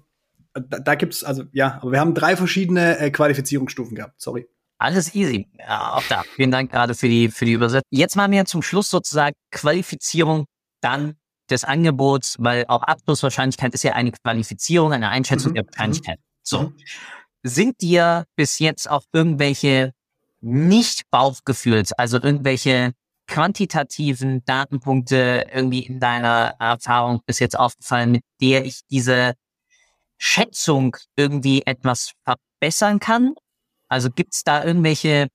[0.54, 4.14] da, da gibt's also ja, aber wir haben drei verschiedene äh, Qualifizierungsstufen gehabt.
[4.22, 4.48] Sorry.
[4.78, 5.46] Alles easy.
[5.60, 6.24] Ja, auch da.
[6.38, 7.90] Vielen Dank gerade für die für die Übersetzung.
[7.90, 10.46] Jetzt machen wir zum Schluss sozusagen Qualifizierung,
[10.80, 11.16] dann
[11.52, 15.56] des Angebots, weil auch Abschlusswahrscheinlichkeit ist ja eine Qualifizierung, eine Einschätzung mhm.
[15.56, 16.20] der Wahrscheinlichkeit.
[16.50, 16.74] So.
[17.43, 19.93] Sind dir bis jetzt auch irgendwelche
[20.41, 22.93] nicht Bauchgefühls, also irgendwelche
[23.28, 29.36] quantitativen Datenpunkte irgendwie in deiner Erfahrung bis jetzt aufgefallen, mit der ich diese
[30.18, 33.36] Schätzung irgendwie etwas verbessern kann?
[33.88, 35.28] Also gibt's da irgendwelche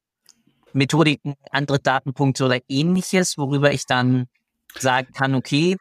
[0.73, 4.27] Methodiken, andere Datenpunkte oder ähnliches, worüber ich dann
[4.77, 5.77] sagen kann, okay,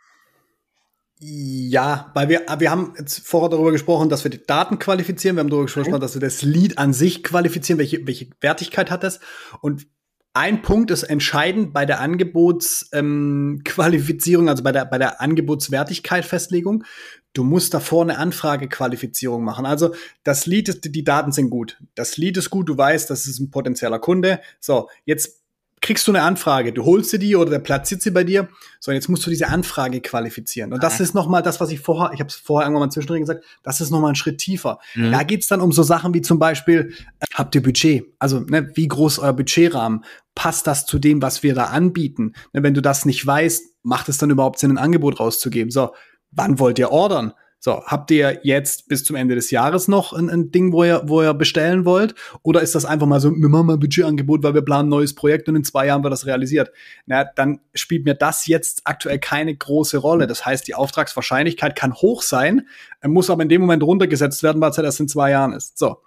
[1.26, 5.38] ja, weil wir, wir haben jetzt vorher darüber gesprochen, dass wir die Daten qualifizieren.
[5.38, 6.02] Wir haben darüber gesprochen, mhm.
[6.02, 7.80] dass wir das Lied an sich qualifizieren.
[7.80, 9.22] Welche, welche Wertigkeit hat das?
[9.62, 9.88] Und
[10.34, 16.84] ein Punkt ist entscheidend bei der Angebotsqualifizierung, ähm, also bei der, bei der Angebotswertigkeit Festlegung.
[17.32, 19.66] Du musst davor eine Anfragequalifizierung machen.
[19.66, 21.82] Also das Lied ist, die Daten sind gut.
[21.96, 24.42] Das Lied ist gut, du weißt, das ist ein potenzieller Kunde.
[24.60, 25.43] So, jetzt
[25.84, 28.48] kriegst du eine Anfrage, du holst dir die oder der platziert sie bei dir.
[28.80, 30.72] So, jetzt musst du diese Anfrage qualifizieren.
[30.72, 31.04] Und das ah.
[31.04, 33.82] ist nochmal das, was ich vorher, ich habe es vorher irgendwann mal zwischendrin gesagt, das
[33.82, 34.80] ist nochmal ein Schritt tiefer.
[34.96, 35.12] Mhm.
[35.12, 38.06] Da geht's dann um so Sachen wie zum Beispiel, äh, habt ihr Budget?
[38.18, 40.06] Also, ne, wie groß euer Budgetrahmen?
[40.36, 42.32] Passt das zu dem, was wir da anbieten?
[42.54, 45.70] Ne, wenn du das nicht weißt, macht es dann überhaupt Sinn, ein Angebot rauszugeben?
[45.70, 45.94] So,
[46.32, 47.34] wann wollt ihr ordern?
[47.66, 51.04] So, habt ihr jetzt bis zum Ende des Jahres noch ein, ein Ding, wo ihr,
[51.06, 52.14] wo ihr bestellen wollt?
[52.42, 54.90] Oder ist das einfach mal so, wir machen mal ein Budgetangebot, weil wir planen ein
[54.90, 56.74] neues Projekt und in zwei Jahren wird das realisiert?
[57.06, 60.28] Na, dann spielt mir das jetzt aktuell keine große Rolle.
[60.28, 62.68] Das heißt, die Auftragswahrscheinlichkeit kann hoch sein,
[63.02, 65.80] muss aber in dem Moment runtergesetzt werden, weil es halt erst in zwei Jahren ist.
[65.80, 66.00] So.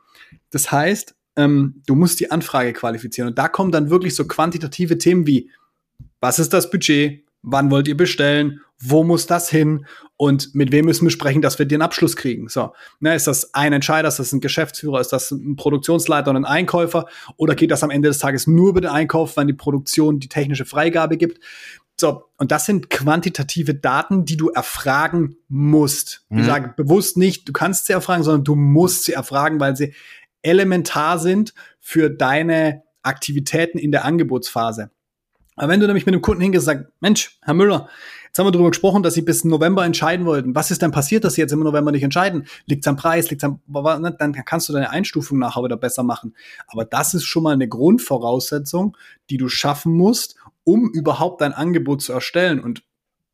[0.50, 3.30] Das heißt, ähm, du musst die Anfrage qualifizieren.
[3.30, 5.50] Und da kommen dann wirklich so quantitative Themen wie,
[6.20, 7.24] was ist das Budget?
[7.40, 8.60] Wann wollt ihr bestellen?
[8.78, 9.86] Wo muss das hin?
[10.16, 12.48] Und mit wem müssen wir sprechen, dass wir den Abschluss kriegen?
[12.48, 16.36] So, ne, ist das ein Entscheider, ist das ein Geschäftsführer, ist das ein Produktionsleiter und
[16.36, 17.06] ein Einkäufer?
[17.36, 20.28] Oder geht das am Ende des Tages nur über den Einkauf, wenn die Produktion die
[20.28, 21.40] technische Freigabe gibt?
[21.98, 26.26] So, und das sind quantitative Daten, die du erfragen musst.
[26.28, 26.38] Mhm.
[26.40, 29.94] Ich sage bewusst nicht, du kannst sie erfragen, sondern du musst sie erfragen, weil sie
[30.42, 34.90] elementar sind für deine Aktivitäten in der Angebotsphase.
[35.56, 37.88] Aber wenn du nämlich mit einem Kunden hingehst und sagst, Mensch, Herr Müller,
[38.36, 40.54] jetzt haben wir darüber gesprochen, dass Sie bis November entscheiden wollten.
[40.54, 42.46] Was ist denn passiert, dass Sie jetzt im November nicht entscheiden?
[42.66, 43.30] Liegt es am Preis?
[43.30, 46.36] Liegt am, ne, dann kannst du deine Einstufung nachher wieder besser machen.
[46.68, 48.94] Aber das ist schon mal eine Grundvoraussetzung,
[49.30, 52.60] die du schaffen musst, um überhaupt dein Angebot zu erstellen.
[52.60, 52.82] Und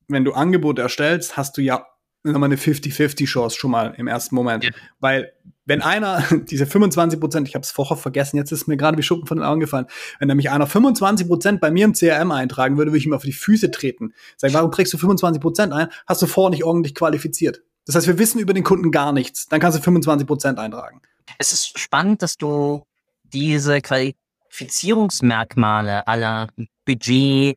[0.07, 1.85] wenn du Angebote erstellst, hast du ja
[2.23, 4.63] nochmal eine 50-50 Chance schon mal im ersten Moment.
[4.63, 4.71] Ja.
[5.01, 5.33] Weil
[5.65, 9.03] wenn einer diese 25 Prozent, ich habe es vorher vergessen, jetzt ist mir gerade wie
[9.03, 9.87] Schuppen von den Augen gefallen,
[10.19, 13.23] wenn nämlich einer 25 Prozent bei mir im CRM eintragen würde, würde ich ihm auf
[13.23, 14.13] die Füße treten.
[14.37, 15.89] Sag, warum trägst du 25 Prozent ein?
[16.07, 17.63] Hast du vorher nicht ordentlich qualifiziert.
[17.87, 19.49] Das heißt, wir wissen über den Kunden gar nichts.
[19.49, 21.01] Dann kannst du 25 Prozent eintragen.
[21.39, 22.85] Es ist spannend, dass du
[23.25, 26.49] diese Qualifizierungsmerkmale aller
[26.85, 27.57] Budget,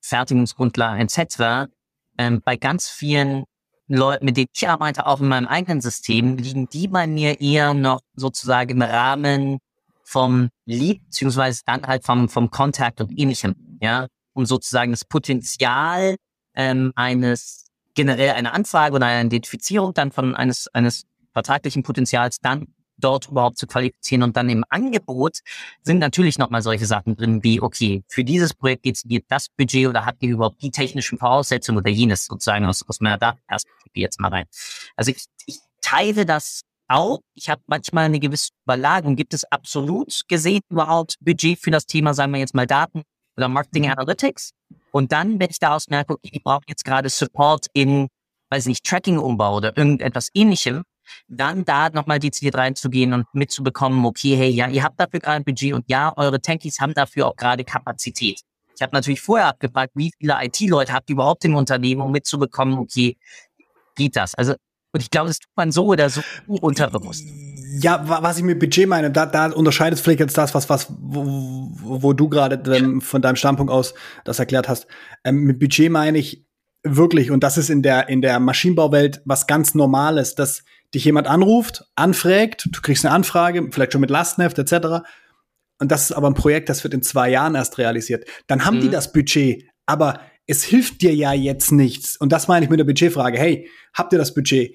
[0.00, 1.70] Fertigungsgrundlagen etc.
[2.16, 3.44] Ähm, bei ganz vielen
[3.88, 7.74] Leute, mit denen ich arbeite, auch in meinem eigenen System, liegen die bei mir eher
[7.74, 9.58] noch sozusagen im Rahmen
[10.04, 16.16] vom Lead, beziehungsweise dann halt vom, vom Kontakt und ähnlichem, ja, um sozusagen das Potenzial
[16.54, 22.68] ähm, eines generell einer Anfrage oder einer Identifizierung dann von eines, eines vertraglichen Potenzials dann
[22.98, 24.22] dort überhaupt zu qualifizieren.
[24.22, 25.38] Und dann im Angebot
[25.82, 29.48] sind natürlich nochmal solche Sachen drin wie, okay, für dieses Projekt geht es dir das
[29.48, 34.00] Budget oder habt ihr überhaupt die technischen Voraussetzungen oder jenes sozusagen aus, aus meiner Datenperspektive
[34.00, 34.46] jetzt mal rein.
[34.96, 37.20] Also ich, ich teile das auch.
[37.34, 39.16] Ich habe manchmal eine gewisse Überlagung.
[39.16, 43.02] Gibt es absolut gesehen überhaupt Budget für das Thema, sagen wir jetzt mal Daten
[43.36, 43.92] oder Marketing mhm.
[43.92, 44.52] Analytics?
[44.90, 48.08] Und dann, wenn ich daraus merke, okay, die brauchen jetzt gerade Support in,
[48.50, 50.82] weiß nicht, Tracking-Umbau oder irgendetwas ähnlichem,
[51.28, 55.44] dann da nochmal dezidiert reinzugehen und mitzubekommen, okay, hey, ja, ihr habt dafür gerade ein
[55.44, 58.40] Budget und ja, eure Tankies haben dafür auch gerade Kapazität.
[58.74, 62.78] Ich habe natürlich vorher abgefragt, wie viele IT-Leute habt ihr überhaupt im Unternehmen, um mitzubekommen,
[62.78, 63.16] okay,
[63.96, 64.34] geht das?
[64.36, 64.54] Also,
[64.92, 67.24] und ich glaube, das tut man so oder so unterbewusst.
[67.80, 71.70] Ja, was ich mit Budget meine, da, da unterscheidet vielleicht jetzt das, was, was, wo,
[71.82, 73.94] wo du gerade ähm, von deinem Standpunkt aus
[74.24, 74.86] das erklärt hast.
[75.24, 76.46] Ähm, mit Budget meine ich
[76.82, 80.62] wirklich, und das ist in der, in der Maschinenbauwelt was ganz Normales, dass
[80.94, 85.04] dich jemand anruft, anfragt, du kriegst eine Anfrage, vielleicht schon mit Lastenheft etc.
[85.78, 88.28] Und das ist aber ein Projekt, das wird in zwei Jahren erst realisiert.
[88.46, 88.82] Dann haben mhm.
[88.82, 92.16] die das Budget, aber es hilft dir ja jetzt nichts.
[92.16, 93.38] Und das meine ich mit der Budgetfrage.
[93.38, 94.74] Hey, habt ihr das Budget?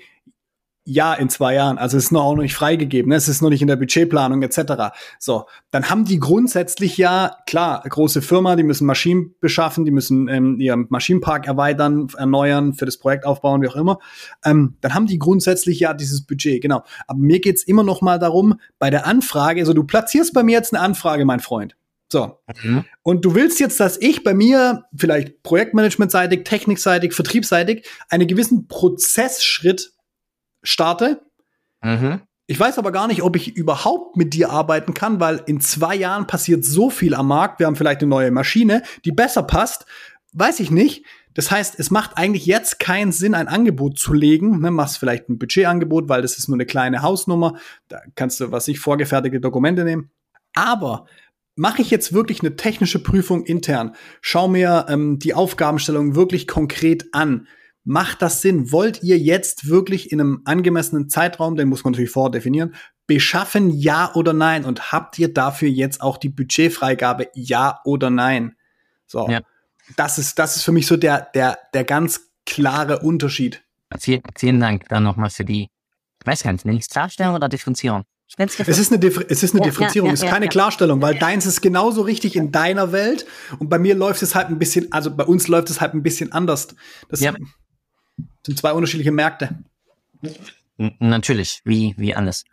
[0.85, 1.77] Ja, in zwei Jahren.
[1.77, 3.09] Also es ist noch auch noch nicht freigegeben.
[3.09, 3.15] Ne?
[3.15, 4.93] Es ist noch nicht in der Budgetplanung etc.
[5.17, 10.27] So, dann haben die grundsätzlich ja klar große Firma, die müssen Maschinen beschaffen, die müssen
[10.27, 13.99] ähm, ihren Maschinenpark erweitern, erneuern, für das Projekt aufbauen, wie auch immer.
[14.43, 16.61] Ähm, dann haben die grundsätzlich ja dieses Budget.
[16.61, 16.83] Genau.
[17.07, 20.51] Aber mir geht's immer noch mal darum, bei der Anfrage, also du platzierst bei mir
[20.51, 21.77] jetzt eine Anfrage, mein Freund.
[22.11, 22.39] So.
[22.61, 22.83] Mhm.
[23.01, 29.93] Und du willst jetzt, dass ich bei mir vielleicht projektmanagementseitig, technikseitig, vertriebsseitig einen gewissen Prozessschritt
[30.63, 31.21] starte.
[31.81, 32.21] Mhm.
[32.45, 35.95] Ich weiß aber gar nicht, ob ich überhaupt mit dir arbeiten kann, weil in zwei
[35.95, 37.59] Jahren passiert so viel am Markt.
[37.59, 39.85] Wir haben vielleicht eine neue Maschine, die besser passt.
[40.33, 41.05] Weiß ich nicht.
[41.33, 44.59] Das heißt, es macht eigentlich jetzt keinen Sinn, ein Angebot zu legen.
[44.59, 47.57] Ne, machst vielleicht ein Budgetangebot, weil das ist nur eine kleine Hausnummer.
[47.87, 50.11] Da kannst du, was ich, vorgefertigte Dokumente nehmen.
[50.53, 51.05] Aber
[51.55, 53.95] mache ich jetzt wirklich eine technische Prüfung intern?
[54.21, 57.47] Schau mir ähm, die Aufgabenstellung wirklich konkret an
[57.85, 58.71] Macht das Sinn?
[58.71, 62.75] Wollt ihr jetzt wirklich in einem angemessenen Zeitraum, den muss man natürlich vordefinieren,
[63.07, 64.63] beschaffen, ja oder nein?
[64.63, 68.55] Und habt ihr dafür jetzt auch die Budgetfreigabe, ja oder nein?
[69.05, 69.27] So.
[69.29, 69.41] Ja.
[69.97, 73.63] Das ist, das ist für mich so der, der, der ganz klare Unterschied.
[73.99, 77.35] Vielen, vielen Dank dann nochmal für die, ich weiß gar nicht, nenne ich es Klarstellung
[77.35, 78.03] oder Differenzierung?
[78.37, 81.01] Es ist eine, Differ es ist eine ja, Differenzierung, ja, ja, es ist keine Klarstellung,
[81.03, 83.27] weil deins ist genauso richtig in deiner Welt
[83.59, 86.01] und bei mir läuft es halt ein bisschen, also bei uns läuft es halt ein
[86.01, 86.69] bisschen anders.
[87.09, 87.35] Das, ja
[88.45, 89.57] sind zwei unterschiedliche Märkte.
[90.77, 92.45] Natürlich, wie, wie alles.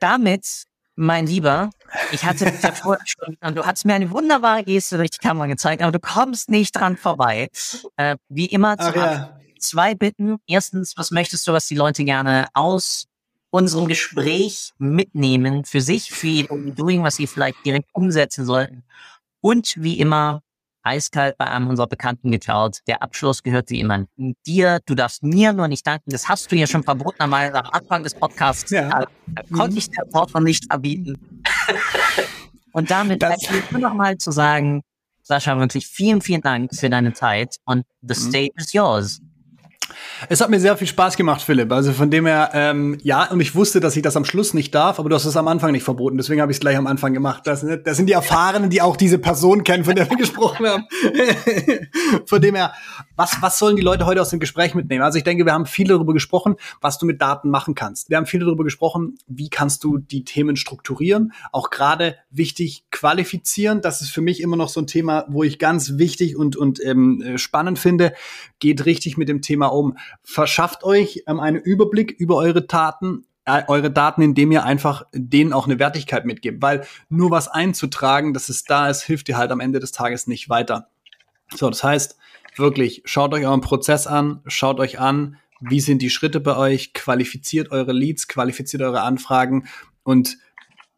[0.00, 1.70] Damit, mein Lieber,
[2.12, 5.82] ich hatte ja vorher schon, du hast mir eine wunderbare Geste durch die Kamera gezeigt,
[5.82, 7.48] aber du kommst nicht dran vorbei.
[7.96, 9.38] Äh, wie immer zu ja.
[9.58, 10.38] zwei Bitten.
[10.46, 13.06] Erstens, was möchtest du, was die Leute gerne aus
[13.50, 18.84] unserem Gespräch mitnehmen für sich, für ihr Doing, was sie vielleicht direkt umsetzen sollten?
[19.40, 20.42] Und wie immer,
[20.86, 22.78] eiskalt bei einem unserer Bekannten geklaut.
[22.86, 24.06] Der Abschluss gehört wie immer
[24.46, 24.80] dir.
[24.86, 26.10] Du darfst mir nur nicht danken.
[26.10, 28.70] Das hast du ja schon verbotenerweise am Anfang des Podcasts.
[28.70, 29.06] Ja.
[29.26, 31.42] Da konnte ich der Wort nicht erbieten.
[32.72, 33.24] und damit
[33.70, 34.82] nur noch mal zu sagen,
[35.22, 38.28] Sascha, wirklich vielen, vielen Dank für deine Zeit und the mhm.
[38.28, 39.20] stage is yours.
[40.28, 41.70] Es hat mir sehr viel Spaß gemacht, Philipp.
[41.72, 44.74] Also von dem her, ähm, ja, und ich wusste, dass ich das am Schluss nicht
[44.74, 46.16] darf, aber du hast es am Anfang nicht verboten.
[46.16, 47.46] Deswegen habe ich es gleich am Anfang gemacht.
[47.46, 50.84] Das, das sind die Erfahrenen, die auch diese Person kennen, von der wir gesprochen haben.
[52.26, 52.72] von dem her,
[53.14, 55.02] was, was sollen die Leute heute aus dem Gespräch mitnehmen?
[55.02, 58.10] Also ich denke, wir haben viel darüber gesprochen, was du mit Daten machen kannst.
[58.10, 61.32] Wir haben viel darüber gesprochen, wie kannst du die Themen strukturieren.
[61.52, 63.82] Auch gerade wichtig qualifizieren.
[63.82, 66.82] Das ist für mich immer noch so ein Thema, wo ich ganz wichtig und, und
[66.84, 68.14] ähm, spannend finde.
[68.58, 69.96] Geht richtig mit dem Thema um.
[70.22, 75.52] Verschafft euch ähm, einen Überblick über eure Daten, äh, eure Daten, indem ihr einfach denen
[75.52, 76.62] auch eine Wertigkeit mitgebt.
[76.62, 80.26] Weil nur was einzutragen, dass es da ist, hilft dir halt am Ende des Tages
[80.26, 80.88] nicht weiter.
[81.54, 82.16] So, das heißt,
[82.56, 86.92] wirklich, schaut euch euren Prozess an, schaut euch an, wie sind die Schritte bei euch,
[86.92, 89.68] qualifiziert eure Leads, qualifiziert eure Anfragen
[90.02, 90.38] und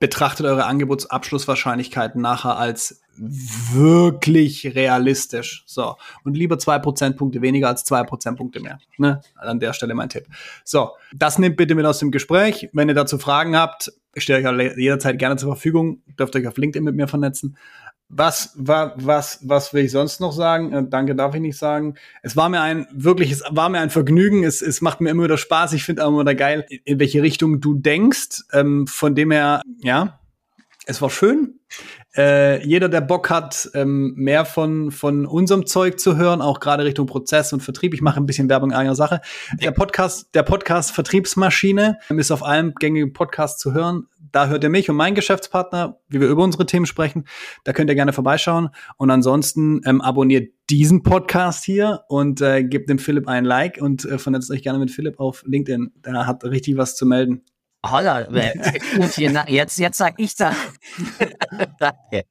[0.01, 5.65] betrachtet eure Angebotsabschlusswahrscheinlichkeiten nachher als wirklich realistisch.
[5.67, 5.97] So.
[6.25, 8.79] Und lieber zwei Prozentpunkte weniger als zwei Prozentpunkte mehr.
[8.97, 9.21] Ne?
[9.37, 10.27] An der Stelle mein Tipp.
[10.65, 10.91] So.
[11.15, 12.69] Das nehmt bitte mit aus dem Gespräch.
[12.73, 16.03] Wenn ihr dazu Fragen habt, stehe ich euch jederzeit gerne zur Verfügung.
[16.19, 17.57] Dürft euch auf LinkedIn mit mir vernetzen.
[18.11, 20.73] Was, was, was, was will ich sonst noch sagen?
[20.73, 21.95] Äh, danke darf ich nicht sagen.
[22.23, 24.45] Es war mir ein, wirklich, es war mir ein Vergnügen.
[24.45, 25.75] Es, es macht mir immer wieder Spaß.
[25.75, 28.45] Ich finde immer wieder geil, in welche Richtung du denkst.
[28.55, 30.18] Ähm, von dem her, ja,
[30.89, 31.61] es war schön.
[32.17, 36.83] Äh, jeder, der Bock hat, ähm, mehr von, von unserem Zeug zu hören, auch gerade
[36.87, 37.93] Richtung Prozess und Vertrieb.
[37.93, 39.21] Ich mache ein bisschen Werbung in eigener Sache.
[39.61, 44.07] Der Podcast, der Podcast Vertriebsmaschine ist auf allen gängigen Podcasts zu hören.
[44.33, 47.27] Da hört ihr mich und meinen Geschäftspartner, wie wir über unsere Themen sprechen.
[47.65, 48.71] Da könnt ihr gerne vorbeischauen.
[48.97, 54.07] Und ansonsten ähm, abonniert diesen Podcast hier und äh, gebt dem Philipp ein Like und
[54.07, 55.93] äh, vernetzt euch gerne mit Philipp auf LinkedIn.
[56.03, 57.43] Der hat richtig was zu melden.
[57.87, 58.29] Holla,
[59.49, 60.53] jetzt, jetzt sag ich da.
[61.79, 62.25] Danke.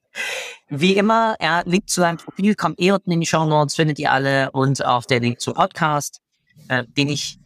[0.68, 4.00] Wie immer, ja, Link zu seinem Profil kommt eh unten in die Show Notes, findet
[4.00, 6.20] ihr alle und auch der Link zum Podcast,
[6.68, 7.40] äh, den ich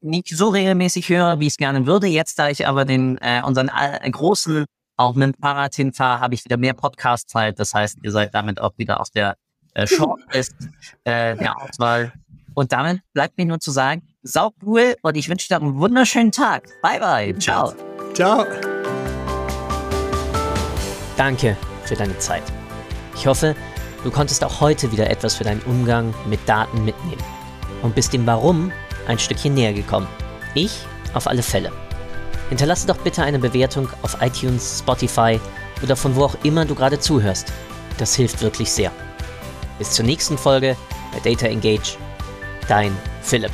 [0.00, 2.06] nicht so regelmäßig höre, wie ich es gerne würde.
[2.08, 4.64] Jetzt, da ich aber den äh, unseren äh, großen
[4.96, 7.58] auch mit dem Fahrrad hinfahre, habe ich wieder mehr Podcast-Zeit.
[7.58, 9.36] Das heißt, ihr seid damit auch wieder auf der
[9.74, 10.56] äh, Shortlist
[11.04, 12.12] äh, der Auswahl.
[12.54, 16.32] Und damit bleibt mir nur zu sagen, sau cool und ich wünsche dir einen wunderschönen
[16.32, 16.68] Tag.
[16.82, 17.38] Bye bye.
[17.38, 17.72] Ciao.
[18.14, 18.44] Ciao.
[21.16, 22.42] Danke für deine Zeit.
[23.14, 23.56] Ich hoffe,
[24.04, 27.24] du konntest auch heute wieder etwas für deinen Umgang mit Daten mitnehmen
[27.82, 28.70] und bist dem Warum
[29.06, 30.06] ein Stückchen näher gekommen.
[30.54, 30.78] Ich
[31.14, 31.72] auf alle Fälle.
[32.50, 35.40] Hinterlasse doch bitte eine Bewertung auf iTunes, Spotify
[35.82, 37.52] oder von wo auch immer du gerade zuhörst.
[37.98, 38.92] Das hilft wirklich sehr.
[39.78, 40.76] Bis zur nächsten Folge
[41.12, 41.96] bei Data Engage.
[42.68, 43.52] Dein Philipp.